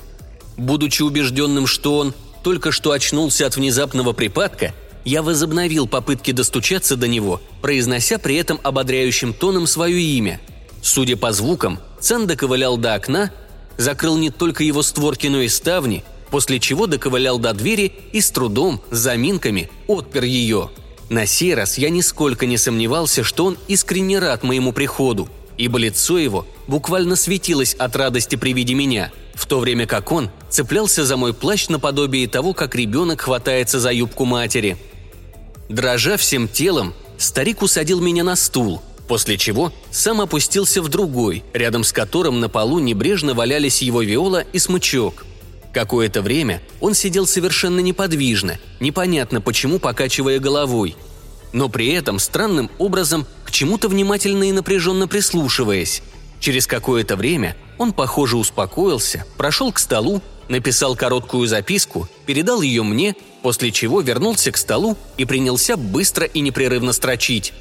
Будучи 0.56 1.02
убежденным, 1.02 1.66
что 1.66 1.98
он 1.98 2.14
только 2.42 2.72
что 2.72 2.92
очнулся 2.92 3.46
от 3.46 3.56
внезапного 3.56 4.12
припадка, 4.12 4.72
я 5.04 5.22
возобновил 5.22 5.86
попытки 5.86 6.30
достучаться 6.30 6.96
до 6.96 7.08
него, 7.08 7.42
произнося 7.60 8.18
при 8.18 8.36
этом 8.36 8.58
ободряющим 8.62 9.34
тоном 9.34 9.66
свое 9.66 10.00
имя. 10.00 10.40
Судя 10.82 11.16
по 11.16 11.32
звукам, 11.32 11.80
Цан 12.00 12.26
доковылял 12.26 12.76
до 12.76 12.94
окна, 12.94 13.30
закрыл 13.76 14.16
не 14.16 14.30
только 14.30 14.64
его 14.64 14.82
створки, 14.82 15.26
но 15.26 15.42
и 15.42 15.48
ставни, 15.48 16.04
после 16.34 16.58
чего 16.58 16.88
доковылял 16.88 17.38
до 17.38 17.52
двери 17.52 17.92
и 18.10 18.20
с 18.20 18.28
трудом, 18.32 18.80
заминками, 18.90 19.70
отпер 19.86 20.24
ее. 20.24 20.68
На 21.08 21.26
сей 21.26 21.54
раз 21.54 21.78
я 21.78 21.90
нисколько 21.90 22.44
не 22.44 22.58
сомневался, 22.58 23.22
что 23.22 23.44
он 23.44 23.56
искренне 23.68 24.18
рад 24.18 24.42
моему 24.42 24.72
приходу, 24.72 25.28
ибо 25.58 25.78
лицо 25.78 26.18
его 26.18 26.44
буквально 26.66 27.14
светилось 27.14 27.74
от 27.74 27.94
радости 27.94 28.34
при 28.34 28.52
виде 28.52 28.74
меня, 28.74 29.12
в 29.36 29.46
то 29.46 29.60
время 29.60 29.86
как 29.86 30.10
он 30.10 30.28
цеплялся 30.50 31.06
за 31.06 31.16
мой 31.16 31.34
плащ 31.34 31.68
наподобие 31.68 32.26
того, 32.26 32.52
как 32.52 32.74
ребенок 32.74 33.20
хватается 33.20 33.78
за 33.78 33.92
юбку 33.92 34.24
матери– 34.24 34.76
Дрожа 35.68 36.16
всем 36.16 36.48
телом, 36.48 36.94
старик 37.16 37.62
усадил 37.62 38.00
меня 38.00 38.24
на 38.24 38.34
стул, 38.34 38.82
после 39.06 39.38
чего 39.38 39.72
сам 39.92 40.20
опустился 40.20 40.82
в 40.82 40.88
другой, 40.88 41.44
рядом 41.52 41.84
с 41.84 41.92
которым 41.92 42.40
на 42.40 42.48
полу 42.48 42.80
небрежно 42.80 43.34
валялись 43.34 43.82
его 43.82 44.02
виола 44.02 44.44
и 44.52 44.58
смычок. 44.58 45.24
Какое-то 45.74 46.22
время 46.22 46.62
он 46.80 46.94
сидел 46.94 47.26
совершенно 47.26 47.80
неподвижно, 47.80 48.58
непонятно 48.78 49.40
почему 49.40 49.80
покачивая 49.80 50.38
головой, 50.38 50.96
но 51.52 51.68
при 51.68 51.88
этом 51.88 52.20
странным 52.20 52.70
образом 52.78 53.26
к 53.44 53.50
чему-то 53.50 53.88
внимательно 53.88 54.44
и 54.44 54.52
напряженно 54.52 55.08
прислушиваясь. 55.08 56.02
Через 56.38 56.68
какое-то 56.68 57.16
время 57.16 57.56
он, 57.76 57.92
похоже, 57.92 58.36
успокоился, 58.36 59.26
прошел 59.36 59.72
к 59.72 59.80
столу, 59.80 60.22
написал 60.48 60.94
короткую 60.94 61.48
записку, 61.48 62.08
передал 62.24 62.62
ее 62.62 62.84
мне 62.84 63.16
после 63.42 63.72
чего 63.72 64.00
вернулся 64.00 64.52
к 64.52 64.56
столу 64.56 64.96
и 65.16 65.24
принялся 65.24 65.76
быстро 65.76 66.24
и 66.24 66.40
непрерывно 66.40 66.92
строчить. 66.92 67.52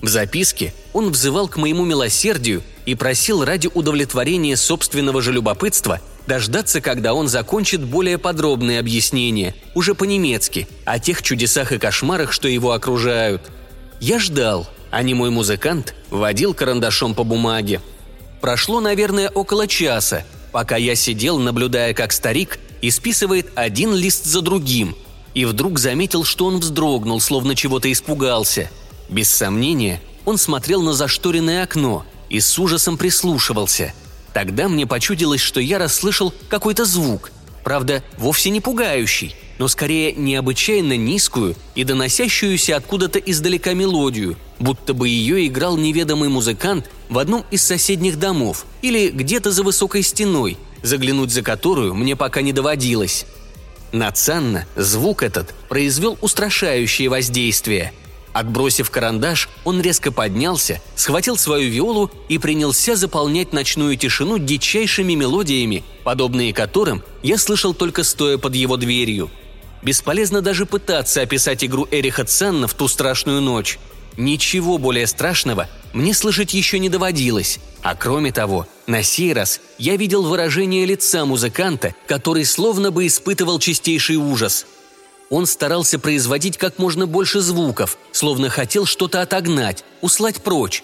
В 0.00 0.08
записке 0.08 0.74
он 0.92 1.10
взывал 1.10 1.46
к 1.46 1.56
моему 1.56 1.84
милосердию 1.84 2.64
и 2.84 2.96
просил 2.96 3.44
ради 3.44 3.70
удовлетворения 3.72 4.56
собственного 4.56 5.22
же 5.22 5.32
любопытства 5.32 6.00
дождаться, 6.28 6.80
когда 6.80 7.14
он 7.14 7.26
закончит 7.26 7.82
более 7.82 8.18
подробные 8.18 8.78
объяснения, 8.78 9.54
уже 9.74 9.94
по-немецки, 9.94 10.68
о 10.84 11.00
тех 11.00 11.22
чудесах 11.22 11.72
и 11.72 11.78
кошмарах, 11.78 12.32
что 12.32 12.46
его 12.46 12.72
окружают. 12.72 13.50
Я 13.98 14.20
ждал, 14.20 14.68
а 14.90 15.02
не 15.02 15.14
мой 15.14 15.30
музыкант 15.30 15.94
водил 16.10 16.54
карандашом 16.54 17.14
по 17.14 17.24
бумаге. 17.24 17.80
Прошло, 18.42 18.80
наверное, 18.80 19.30
около 19.30 19.66
часа, 19.66 20.24
пока 20.52 20.76
я 20.76 20.94
сидел, 20.94 21.38
наблюдая, 21.38 21.94
как 21.94 22.12
старик 22.12 22.60
исписывает 22.82 23.48
один 23.56 23.94
лист 23.94 24.24
за 24.26 24.42
другим, 24.42 24.94
и 25.34 25.46
вдруг 25.46 25.78
заметил, 25.78 26.24
что 26.24 26.44
он 26.44 26.58
вздрогнул, 26.58 27.20
словно 27.20 27.56
чего-то 27.56 27.90
испугался. 27.90 28.70
Без 29.08 29.30
сомнения, 29.30 30.00
он 30.26 30.36
смотрел 30.36 30.82
на 30.82 30.92
зашторенное 30.92 31.62
окно 31.62 32.04
и 32.28 32.38
с 32.38 32.58
ужасом 32.58 32.98
прислушивался. 32.98 33.94
Тогда 34.32 34.68
мне 34.68 34.86
почудилось, 34.86 35.40
что 35.40 35.60
я 35.60 35.78
расслышал 35.78 36.32
какой-то 36.48 36.84
звук, 36.84 37.30
правда, 37.64 38.02
вовсе 38.18 38.50
не 38.50 38.60
пугающий, 38.60 39.34
но 39.58 39.68
скорее 39.68 40.12
необычайно 40.12 40.96
низкую 40.96 41.56
и 41.74 41.84
доносящуюся 41.84 42.76
откуда-то 42.76 43.18
издалека 43.18 43.74
мелодию, 43.74 44.36
будто 44.58 44.94
бы 44.94 45.08
ее 45.08 45.46
играл 45.46 45.76
неведомый 45.76 46.28
музыкант 46.28 46.88
в 47.08 47.18
одном 47.18 47.44
из 47.50 47.62
соседних 47.62 48.18
домов 48.18 48.66
или 48.82 49.08
где-то 49.08 49.50
за 49.50 49.62
высокой 49.62 50.02
стеной, 50.02 50.56
заглянуть 50.82 51.32
за 51.32 51.42
которую 51.42 51.94
мне 51.94 52.16
пока 52.16 52.40
не 52.42 52.52
доводилось. 52.52 53.26
На 53.90 54.12
Цанна 54.12 54.66
звук 54.76 55.22
этот 55.22 55.54
произвел 55.68 56.18
устрашающее 56.20 57.08
воздействие. 57.08 57.92
Отбросив 58.32 58.90
карандаш, 58.90 59.48
он 59.64 59.80
резко 59.80 60.12
поднялся, 60.12 60.80
схватил 60.94 61.36
свою 61.36 61.70
виолу 61.70 62.10
и 62.28 62.38
принялся 62.38 62.94
заполнять 62.94 63.52
ночную 63.52 63.96
тишину 63.96 64.38
дичайшими 64.38 65.14
мелодиями, 65.14 65.84
подобные 66.04 66.52
которым 66.52 67.02
я 67.22 67.38
слышал 67.38 67.74
только 67.74 68.04
стоя 68.04 68.38
под 68.38 68.54
его 68.54 68.76
дверью. 68.76 69.30
Бесполезно 69.82 70.42
даже 70.42 70.66
пытаться 70.66 71.22
описать 71.22 71.64
игру 71.64 71.86
Эриха 71.90 72.24
Цанна 72.24 72.66
в 72.68 72.74
ту 72.74 72.88
страшную 72.88 73.40
ночь. 73.40 73.78
Ничего 74.16 74.78
более 74.78 75.06
страшного 75.06 75.68
мне 75.92 76.12
слышать 76.12 76.52
еще 76.52 76.78
не 76.78 76.88
доводилось. 76.88 77.60
А 77.82 77.94
кроме 77.94 78.32
того, 78.32 78.66
на 78.86 79.02
сей 79.02 79.32
раз 79.32 79.60
я 79.78 79.96
видел 79.96 80.24
выражение 80.24 80.84
лица 80.84 81.24
музыканта, 81.24 81.94
который 82.06 82.44
словно 82.44 82.90
бы 82.90 83.06
испытывал 83.06 83.60
чистейший 83.60 84.16
ужас. 84.16 84.66
Он 85.30 85.46
старался 85.46 85.98
производить 85.98 86.56
как 86.56 86.78
можно 86.78 87.06
больше 87.06 87.40
звуков, 87.40 87.98
словно 88.12 88.48
хотел 88.48 88.86
что-то 88.86 89.20
отогнать, 89.20 89.84
услать 90.00 90.42
прочь. 90.42 90.82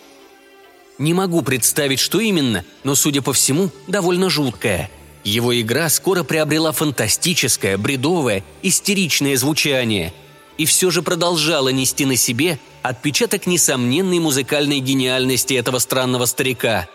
Не 0.99 1.15
могу 1.15 1.43
представить, 1.43 1.99
что 1.99 2.21
именно, 2.21 2.65
но, 2.85 2.95
судя 2.95 3.23
по 3.23 3.33
всему, 3.33 3.71
довольно 3.87 4.31
жуткое. 4.31 4.91
Его 5.25 5.59
игра 5.59 5.89
скоро 5.89 6.23
приобрела 6.23 6.73
фантастическое, 6.73 7.79
бредовое, 7.79 8.45
истеричное 8.63 9.37
звучание– 9.37 10.13
и 10.59 10.67
все 10.67 10.91
же 10.91 11.03
продолжала 11.03 11.69
нести 11.69 12.05
на 12.05 12.17
себе 12.17 12.59
отпечаток 12.83 13.47
несомненной 13.47 14.19
музыкальной 14.19 14.81
гениальности 14.81 15.55
этого 15.55 15.79
странного 15.79 16.27
старика. 16.27 16.89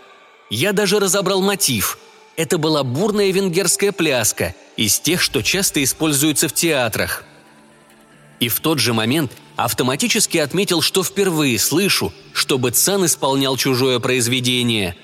Я 0.50 0.72
даже 0.72 1.00
разобрал 1.00 1.42
мотив. 1.42 2.00
Это 2.36 2.58
была 2.58 2.84
бурная 2.84 3.32
венгерская 3.32 3.92
пляска, 3.92 4.56
из 4.78 5.00
тех, 5.00 5.22
что 5.22 5.42
часто 5.42 5.84
используются 5.84 6.48
в 6.48 6.54
театрах. 6.54 7.26
И 8.40 8.48
в 8.48 8.60
тот 8.60 8.80
же 8.80 8.94
момент 8.94 9.32
автоматически 9.56 10.38
отметил, 10.38 10.82
что 10.82 11.04
впервые 11.04 11.60
слышу, 11.60 12.14
чтобы 12.34 12.72
Цан 12.72 13.06
исполнял 13.06 13.58
чужое 13.58 14.00
произведение. 14.00 14.96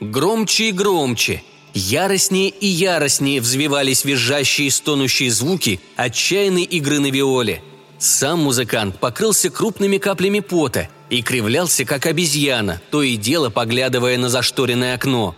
Громче 0.00 0.70
и 0.70 0.72
громче, 0.72 1.42
яростнее 1.72 2.48
и 2.48 2.66
яростнее 2.66 3.40
взвивались 3.40 4.04
визжащие 4.04 4.66
и 4.66 4.70
стонущие 4.70 5.30
звуки 5.30 5.80
отчаянной 5.96 6.64
игры 6.64 6.98
на 6.98 7.10
виоле– 7.10 7.62
сам 8.04 8.40
музыкант 8.40 8.98
покрылся 8.98 9.48
крупными 9.48 9.96
каплями 9.96 10.40
пота 10.40 10.90
и 11.08 11.22
кривлялся, 11.22 11.86
как 11.86 12.04
обезьяна, 12.04 12.80
то 12.90 13.02
и 13.02 13.16
дело 13.16 13.48
поглядывая 13.48 14.18
на 14.18 14.28
зашторенное 14.28 14.94
окно. 14.94 15.34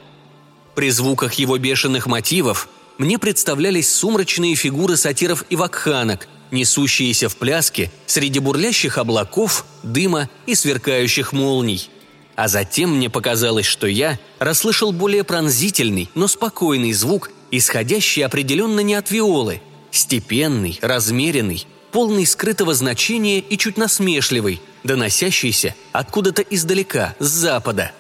При 0.75 0.91
звуках 0.91 1.35
его 1.35 1.59
бешеных 1.59 2.07
мотивов 2.07 2.69
мне 2.99 3.21
представлялись 3.21 3.93
сумрачные 3.95 4.57
фигуры 4.57 4.97
сатиров 4.97 5.45
и 5.49 5.55
вакханок, 5.55 6.27
несущиеся 6.51 7.29
в 7.29 7.37
пляске 7.37 7.91
среди 8.07 8.39
бурлящих 8.39 8.99
облаков, 8.99 9.67
дыма 9.83 10.29
и 10.47 10.55
сверкающих 10.55 11.33
молний. 11.33 11.89
А 12.37 12.49
затем 12.49 12.97
мне 12.97 13.09
показалось, 13.09 13.67
что 13.67 13.87
я 13.87 14.19
расслышал 14.39 14.93
более 14.93 15.25
пронзительный, 15.25 16.11
но 16.15 16.29
спокойный 16.29 16.93
звук, 16.93 17.31
исходящий 17.51 18.25
определенно 18.25 18.81
не 18.81 18.95
от 18.95 19.11
виолы, 19.11 19.63
степенный, 19.91 20.79
размеренный, 20.83 21.67
полный 21.93 22.27
скрытого 22.27 22.75
значения 22.75 23.39
и 23.39 23.57
чуть 23.57 23.79
насмешливый, 23.79 24.61
доносящийся 24.85 25.75
откуда-то 25.93 26.43
издалека, 26.43 27.15
с 27.19 27.27
запада. 27.27 27.93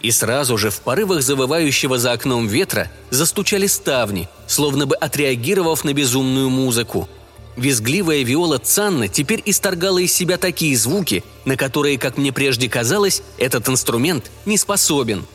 И 0.00 0.10
сразу 0.10 0.56
же 0.56 0.70
в 0.70 0.80
порывах 0.80 1.22
завывающего 1.22 1.98
за 1.98 2.12
окном 2.12 2.48
ветра 2.48 2.90
застучали 3.10 3.66
ставни, 3.66 4.28
словно 4.46 4.86
бы 4.86 4.96
отреагировав 4.96 5.84
на 5.84 5.92
безумную 5.92 6.48
музыку. 6.48 7.08
Визгливая 7.56 8.22
виола 8.22 8.58
Цанна 8.58 9.08
теперь 9.08 9.42
исторгала 9.44 9.98
из 9.98 10.12
себя 10.12 10.38
такие 10.38 10.76
звуки, 10.76 11.22
на 11.44 11.56
которые, 11.56 11.98
как 11.98 12.16
мне 12.16 12.32
прежде 12.32 12.68
казалось, 12.68 13.22
этот 13.38 13.68
инструмент 13.68 14.30
не 14.46 14.56
способен. 14.56 15.26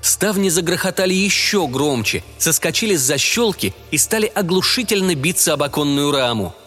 Ставни 0.00 0.48
загрохотали 0.48 1.14
еще 1.14 1.66
громче, 1.66 2.22
соскочили 2.38 2.96
с 2.96 3.00
защелки 3.00 3.74
и 3.90 3.98
стали 3.98 4.26
оглушительно 4.26 5.14
биться 5.14 5.54
об 5.54 5.62
оконную 5.62 6.12
раму– 6.12 6.54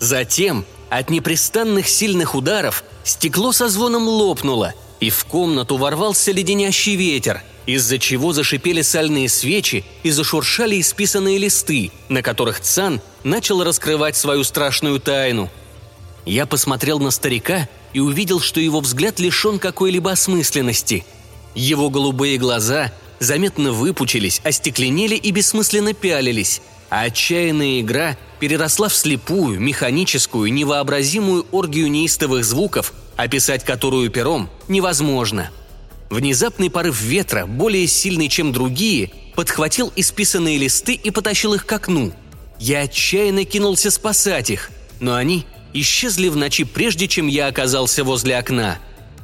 Затем 0.00 0.64
от 0.88 1.10
непрестанных 1.10 1.86
сильных 1.86 2.34
ударов 2.34 2.84
стекло 3.04 3.52
со 3.52 3.68
звоном 3.68 4.08
лопнуло, 4.08 4.72
и 4.98 5.10
в 5.10 5.24
комнату 5.26 5.76
ворвался 5.76 6.32
леденящий 6.32 6.96
ветер, 6.96 7.42
из-за 7.66 7.98
чего 7.98 8.32
зашипели 8.32 8.82
сальные 8.82 9.28
свечи 9.28 9.84
и 10.02 10.10
зашуршали 10.10 10.80
исписанные 10.80 11.38
листы, 11.38 11.92
на 12.08 12.22
которых 12.22 12.60
Цан 12.60 13.00
начал 13.24 13.62
раскрывать 13.62 14.16
свою 14.16 14.44
страшную 14.44 15.00
тайну. 15.00 15.50
Я 16.24 16.46
посмотрел 16.46 16.98
на 16.98 17.10
старика 17.10 17.68
и 17.92 18.00
увидел, 18.00 18.40
что 18.40 18.60
его 18.60 18.80
взгляд 18.80 19.18
лишен 19.18 19.58
какой-либо 19.58 20.12
осмысленности. 20.12 21.04
Его 21.54 21.90
голубые 21.90 22.38
глаза 22.38 22.92
заметно 23.18 23.72
выпучились, 23.72 24.40
остекленели 24.44 25.14
и 25.14 25.30
бессмысленно 25.30 25.92
пялились, 25.92 26.62
а 26.88 27.02
отчаянная 27.02 27.80
игра 27.80 28.16
переросла 28.38 28.88
в 28.88 28.94
слепую, 28.94 29.60
механическую, 29.60 30.52
невообразимую 30.52 31.46
оргию 31.52 31.90
неистовых 31.90 32.44
звуков, 32.44 32.92
описать 33.16 33.64
которую 33.64 34.10
пером 34.10 34.48
невозможно. 34.68 35.50
Внезапный 36.10 36.70
порыв 36.70 37.00
ветра, 37.00 37.46
более 37.46 37.86
сильный, 37.86 38.28
чем 38.28 38.52
другие, 38.52 39.12
подхватил 39.36 39.92
исписанные 39.94 40.58
листы 40.58 40.94
и 40.94 41.10
потащил 41.12 41.54
их 41.54 41.64
к 41.64 41.72
окну. 41.72 42.12
Я 42.58 42.80
отчаянно 42.80 43.44
кинулся 43.44 43.92
спасать 43.92 44.50
их, 44.50 44.70
но 44.98 45.14
они 45.14 45.46
исчезли 45.72 46.28
в 46.28 46.36
ночи, 46.36 46.64
прежде 46.64 47.06
чем 47.06 47.28
я 47.28 47.46
оказался 47.46 48.02
возле 48.02 48.36
окна. 48.36 48.78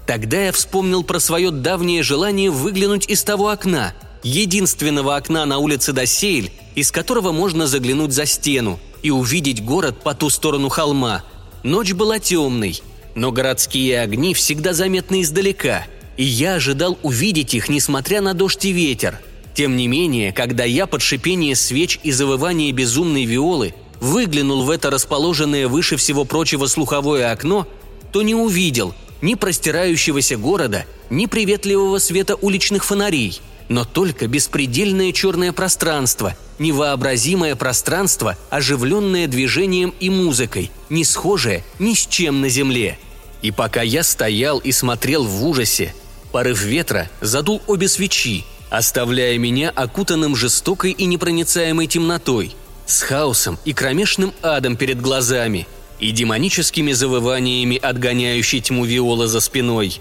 Тогда 0.07 0.41
я 0.41 0.53
вспомнил 0.53 1.03
про 1.03 1.19
свое 1.19 1.51
давнее 1.51 2.05
желание 2.05 2.51
выглянуть 2.51 3.09
из 3.09 3.25
того 3.25 3.49
окна, 3.49 3.93
единственного 4.23 5.17
окна 5.17 5.45
на 5.45 5.59
улице 5.59 5.93
Досейль, 5.93 6.53
из 6.77 6.93
которого 6.93 7.33
можно 7.33 7.67
заглянуть 7.67 8.13
за 8.13 8.27
стену 8.27 8.79
и 9.03 9.11
увидеть 9.11 9.65
город 9.65 10.03
по 10.05 10.15
ту 10.15 10.31
сторону 10.31 10.69
холма. 10.69 11.25
Ночь 11.65 11.93
была 11.93 12.21
темной, 12.21 12.81
но 13.17 13.33
городские 13.33 14.01
огни 14.01 14.35
всегда 14.35 14.73
заметны 14.73 15.23
издалека, 15.23 15.85
и 16.17 16.25
я 16.25 16.55
ожидал 16.55 16.99
увидеть 17.03 17.55
их, 17.55 17.69
несмотря 17.69 18.21
на 18.21 18.35
дождь 18.35 18.65
и 18.65 18.73
ветер. 18.73 19.21
Тем 19.55 19.77
не 19.77 19.89
менее, 19.89 20.33
когда 20.33 20.65
я 20.65 20.87
под 20.87 21.03
шипение 21.03 21.57
свеч 21.57 21.99
и 22.03 22.13
завывание 22.13 22.73
безумной 22.73 23.25
виолы 23.25 23.75
выглянул 24.01 24.65
в 24.65 24.71
это 24.71 24.91
расположенное 24.91 25.69
выше 25.69 25.97
всего 25.97 26.25
прочего 26.25 26.67
слуховое 26.67 27.33
окно, 27.33 27.67
то 28.13 28.23
не 28.23 28.35
увидел 28.35 28.95
ни 29.23 29.35
простирающегося 29.35 30.37
города, 30.37 30.85
ни 31.09 31.27
приветливого 31.27 31.99
света 31.99 32.37
уличных 32.37 32.85
фонарей– 32.85 33.41
но 33.69 33.85
только 33.85 34.29
беспредельное 34.29 35.13
черное 35.13 35.53
пространство, 35.53 36.37
невообразимое 36.59 37.57
пространство, 37.57 38.37
оживленное 38.51 39.27
движением 39.27 39.95
и 39.99 40.09
музыкой, 40.09 40.71
не 40.89 41.05
схожее 41.05 41.65
ни 41.79 41.95
с 41.95 42.07
чем 42.07 42.41
на 42.41 42.49
земле. 42.49 42.99
И 43.43 43.51
пока 43.51 43.83
я 43.83 44.03
стоял 44.03 44.59
и 44.59 44.73
смотрел 44.73 45.25
в 45.25 45.45
ужасе, 45.45 45.95
порыв 46.33 46.63
ветра 46.63 47.09
задул 47.21 47.63
обе 47.67 47.89
свечи, 47.89 48.45
оставляя 48.71 49.39
меня 49.39 49.71
окутанным 49.71 50.37
жестокой 50.37 50.93
и 50.93 51.07
непроницаемой 51.07 51.87
темнотой, 51.87 52.55
с 52.87 53.03
хаосом 53.03 53.59
и 53.65 53.73
кромешным 53.73 54.33
адом 54.43 54.77
перед 54.77 55.01
глазами 55.01 55.67
и 55.99 56.11
демоническими 56.11 56.93
завываниями, 56.93 57.77
отгоняющей 57.77 58.61
тьму 58.61 58.85
виола 58.85 59.29
за 59.29 59.41
спиной. 59.41 60.01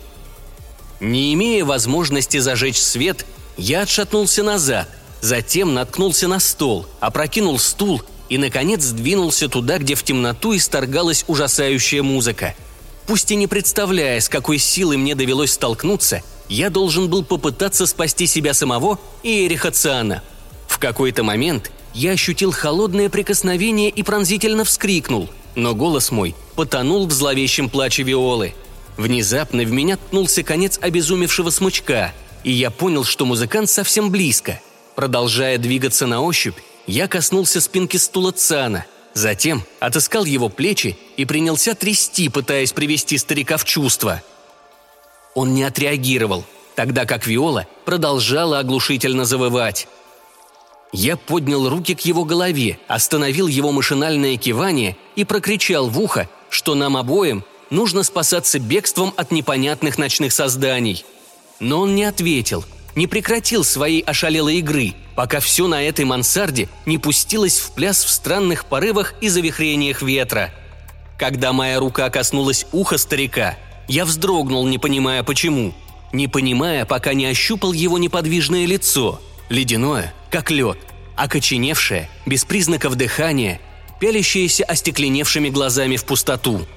Не 1.00 1.34
имея 1.34 1.66
возможности 1.66 2.38
зажечь 2.38 2.82
свет, 2.82 3.26
я 3.58 3.84
отшатнулся 3.84 4.44
назад, 4.44 4.90
затем 5.22 5.74
наткнулся 5.74 6.28
на 6.28 6.40
стол, 6.40 6.86
опрокинул 7.00 7.60
стул 7.60 8.02
и, 8.30 8.38
наконец, 8.38 8.84
сдвинулся 8.84 9.48
туда, 9.50 9.78
где 9.78 9.96
в 9.96 10.04
темноту 10.04 10.56
исторгалась 10.56 11.26
ужасающая 11.28 12.04
музыка. 12.04 12.56
Пусть 13.08 13.32
и 13.32 13.36
не 13.36 13.48
представляя, 13.48 14.20
с 14.20 14.30
какой 14.30 14.58
силой 14.58 14.98
мне 14.98 15.16
довелось 15.16 15.54
столкнуться, 15.54 16.22
я 16.50 16.70
должен 16.70 17.10
был 17.10 17.24
попытаться 17.24 17.86
спасти 17.86 18.28
себя 18.28 18.54
самого 18.54 19.00
и 19.24 19.46
Эриха 19.46 19.72
Циана. 19.72 20.24
В 20.68 20.80
какой-то 20.80 21.24
момент 21.24 21.72
я 21.94 22.12
ощутил 22.12 22.52
холодное 22.52 23.10
прикосновение 23.10 23.90
и 23.90 24.04
пронзительно 24.04 24.64
вскрикнул, 24.64 25.30
но 25.56 25.74
голос 25.76 26.12
мой 26.12 26.36
потонул 26.56 27.08
в 27.08 27.12
зловещем 27.12 27.70
плаче 27.70 28.04
Виолы. 28.04 28.54
Внезапно 28.98 29.64
в 29.64 29.72
меня 29.72 29.98
ткнулся 29.98 30.44
конец 30.44 30.80
обезумевшего 30.82 31.50
смычка– 31.50 32.14
и 32.46 32.52
я 32.52 32.70
понял, 32.70 33.04
что 33.04 33.26
музыкант 33.26 33.70
совсем 33.70 34.12
близко. 34.12 34.62
Продолжая 34.96 35.58
двигаться 35.58 36.06
на 36.06 36.22
ощупь, 36.22 36.56
я 36.86 37.08
коснулся 37.08 37.60
спинки 37.60 37.98
стула 37.98 38.32
Цана, 38.32 38.86
затем 39.16 39.64
отыскал 39.80 40.26
его 40.26 40.50
плечи 40.50 40.96
и 41.18 41.26
принялся 41.26 41.74
трясти, 41.74 42.30
пытаясь 42.30 42.72
привести 42.72 43.18
старика 43.18 43.58
в 43.58 43.66
чувство. 43.66 44.22
Он 45.34 45.56
не 45.56 45.64
отреагировал, 45.64 46.46
тогда 46.76 47.06
как 47.06 47.26
Виола 47.26 47.66
продолжала 47.84 48.60
оглушительно 48.60 49.26
завывать. 49.26 49.88
Я 50.94 51.18
поднял 51.18 51.68
руки 51.68 51.96
к 51.96 52.02
его 52.02 52.24
голове, 52.24 52.78
остановил 52.88 53.48
его 53.48 53.72
машинальное 53.72 54.38
кивание 54.38 54.96
и 55.16 55.24
прокричал 55.26 55.90
в 55.90 56.00
ухо, 56.00 56.30
что 56.52 56.76
нам 56.76 56.96
обоим 56.96 57.44
нужно 57.72 58.04
спасаться 58.04 58.60
бегством 58.60 59.12
от 59.18 59.32
непонятных 59.32 59.98
ночных 59.98 60.32
созданий– 60.32 61.04
но 61.60 61.82
он 61.82 61.96
не 61.96 62.04
ответил, 62.04 62.66
не 62.96 63.08
прекратил 63.08 63.64
своей 63.64 64.02
ошалелой 64.02 64.58
игры, 64.58 64.94
пока 65.16 65.40
все 65.40 65.68
на 65.68 65.84
этой 65.84 66.06
мансарде 66.06 66.70
не 66.86 66.98
пустилось 66.98 67.60
в 67.60 67.72
пляс 67.72 68.04
в 68.04 68.10
странных 68.10 68.66
порывах 68.66 69.14
и 69.22 69.30
завихрениях 69.30 70.02
ветра. 70.02 70.54
Когда 71.18 71.54
моя 71.54 71.80
рука 71.80 72.10
коснулась 72.10 72.66
уха 72.72 72.98
старика, 72.98 73.58
я 73.88 74.06
вздрогнул, 74.06 74.66
не 74.68 74.78
понимая 74.78 75.24
почему. 75.24 75.74
Не 76.12 76.28
понимая, 76.28 76.86
пока 76.86 77.14
не 77.14 77.26
ощупал 77.26 77.74
его 77.74 77.98
неподвижное 77.98 78.66
лицо, 78.66 79.22
ледяное, 79.50 80.14
как 80.32 80.50
лед, 80.50 80.78
окоченевшее, 81.16 82.10
без 82.26 82.46
признаков 82.46 82.96
дыхания, 82.96 83.60
пялящееся 84.00 84.64
остекленевшими 84.64 85.50
глазами 85.50 85.98
в 85.98 86.06
пустоту– 86.06 86.66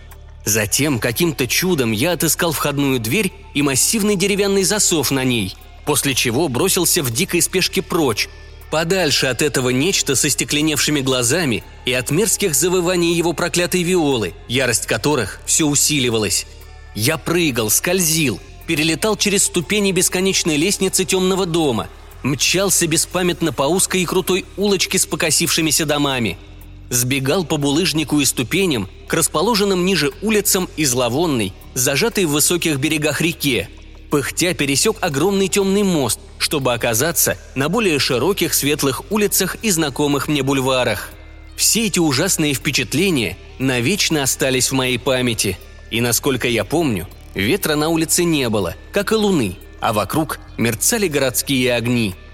Затем 0.48 0.98
каким-то 0.98 1.46
чудом 1.46 1.92
я 1.92 2.12
отыскал 2.12 2.52
входную 2.52 3.00
дверь 3.00 3.32
и 3.52 3.60
массивный 3.60 4.16
деревянный 4.16 4.64
засов 4.64 5.10
на 5.10 5.22
ней, 5.22 5.54
после 5.88 6.14
чего 6.14 6.48
бросился 6.48 7.02
в 7.02 7.10
дикой 7.10 7.40
спешке 7.40 7.80
прочь, 7.80 8.28
подальше 8.70 9.24
от 9.24 9.40
этого 9.40 9.70
нечто 9.70 10.16
со 10.16 10.28
стекленевшими 10.28 11.00
глазами 11.00 11.64
и 11.86 11.94
от 11.94 12.10
мерзких 12.10 12.54
завываний 12.54 13.14
его 13.14 13.32
проклятой 13.32 13.82
виолы, 13.84 14.34
ярость 14.48 14.84
которых 14.84 15.40
все 15.46 15.64
усиливалась. 15.64 16.46
Я 16.94 17.16
прыгал, 17.16 17.70
скользил, 17.70 18.38
перелетал 18.66 19.16
через 19.16 19.44
ступени 19.44 19.92
бесконечной 19.92 20.58
лестницы 20.58 21.06
темного 21.06 21.46
дома, 21.46 21.88
мчался 22.22 22.86
беспамятно 22.86 23.54
по 23.54 23.62
узкой 23.62 24.02
и 24.02 24.04
крутой 24.04 24.44
улочке 24.58 24.98
с 24.98 25.06
покосившимися 25.06 25.86
домами– 25.86 26.36
сбегал 26.90 27.44
по 27.44 27.56
булыжнику 27.56 28.20
и 28.20 28.24
ступеням 28.24 28.88
к 29.06 29.14
расположенным 29.14 29.84
ниже 29.84 30.10
улицам 30.22 30.68
и 30.76 30.84
зловонной, 30.86 31.52
зажатой 31.74 32.24
в 32.24 32.30
высоких 32.30 32.78
берегах 32.78 33.20
реке. 33.20 33.68
Пыхтя 34.10 34.54
пересек 34.54 34.96
огромный 35.00 35.48
темный 35.48 35.82
мост, 35.82 36.18
чтобы 36.38 36.72
оказаться 36.72 37.36
на 37.54 37.68
более 37.68 37.98
широких 37.98 38.54
светлых 38.54 39.10
улицах 39.10 39.56
и 39.62 39.70
знакомых 39.70 40.28
мне 40.28 40.42
бульварах. 40.42 41.10
Все 41.56 41.86
эти 41.86 41.98
ужасные 41.98 42.54
впечатления 42.54 43.36
навечно 43.58 44.22
остались 44.22 44.70
в 44.70 44.74
моей 44.74 44.98
памяти. 44.98 45.58
И 45.90 46.00
насколько 46.00 46.48
я 46.48 46.64
помню, 46.64 47.08
ветра 47.34 47.74
на 47.74 47.88
улице 47.88 48.24
не 48.24 48.48
было, 48.48 48.76
как 48.92 49.12
и 49.12 49.14
луны, 49.14 49.56
а 49.80 49.92
вокруг 49.92 50.38
мерцали 50.56 51.08
городские 51.08 51.74
огни– 51.74 52.14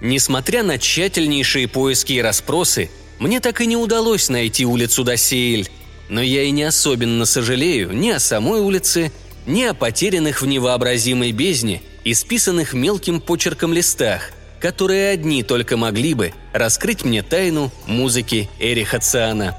Несмотря 0.00 0.62
на 0.62 0.78
тщательнейшие 0.78 1.66
поиски 1.66 2.12
и 2.12 2.22
расспросы, 2.22 2.90
мне 3.18 3.40
так 3.40 3.60
и 3.60 3.66
не 3.66 3.76
удалось 3.76 4.28
найти 4.28 4.64
улицу 4.64 5.02
Досейль. 5.02 5.68
Но 6.08 6.22
я 6.22 6.44
и 6.44 6.50
не 6.52 6.62
особенно 6.62 7.26
сожалею 7.26 7.92
ни 7.92 8.08
о 8.10 8.20
самой 8.20 8.60
улице, 8.60 9.12
ни 9.48 9.64
о 9.64 9.74
потерянных 9.74 10.42
в 10.42 10.46
невообразимой 10.46 11.32
бездне 11.32 11.82
и 12.04 12.14
списанных 12.14 12.74
мелким 12.74 13.20
почерком 13.20 13.72
листах, 13.72 14.30
которые 14.60 15.10
одни 15.10 15.42
только 15.42 15.76
могли 15.76 16.14
бы 16.14 16.32
раскрыть 16.52 17.04
мне 17.04 17.22
тайну 17.22 17.72
музыки 17.86 18.48
Эриха 18.60 19.00
Циана. 19.00 19.56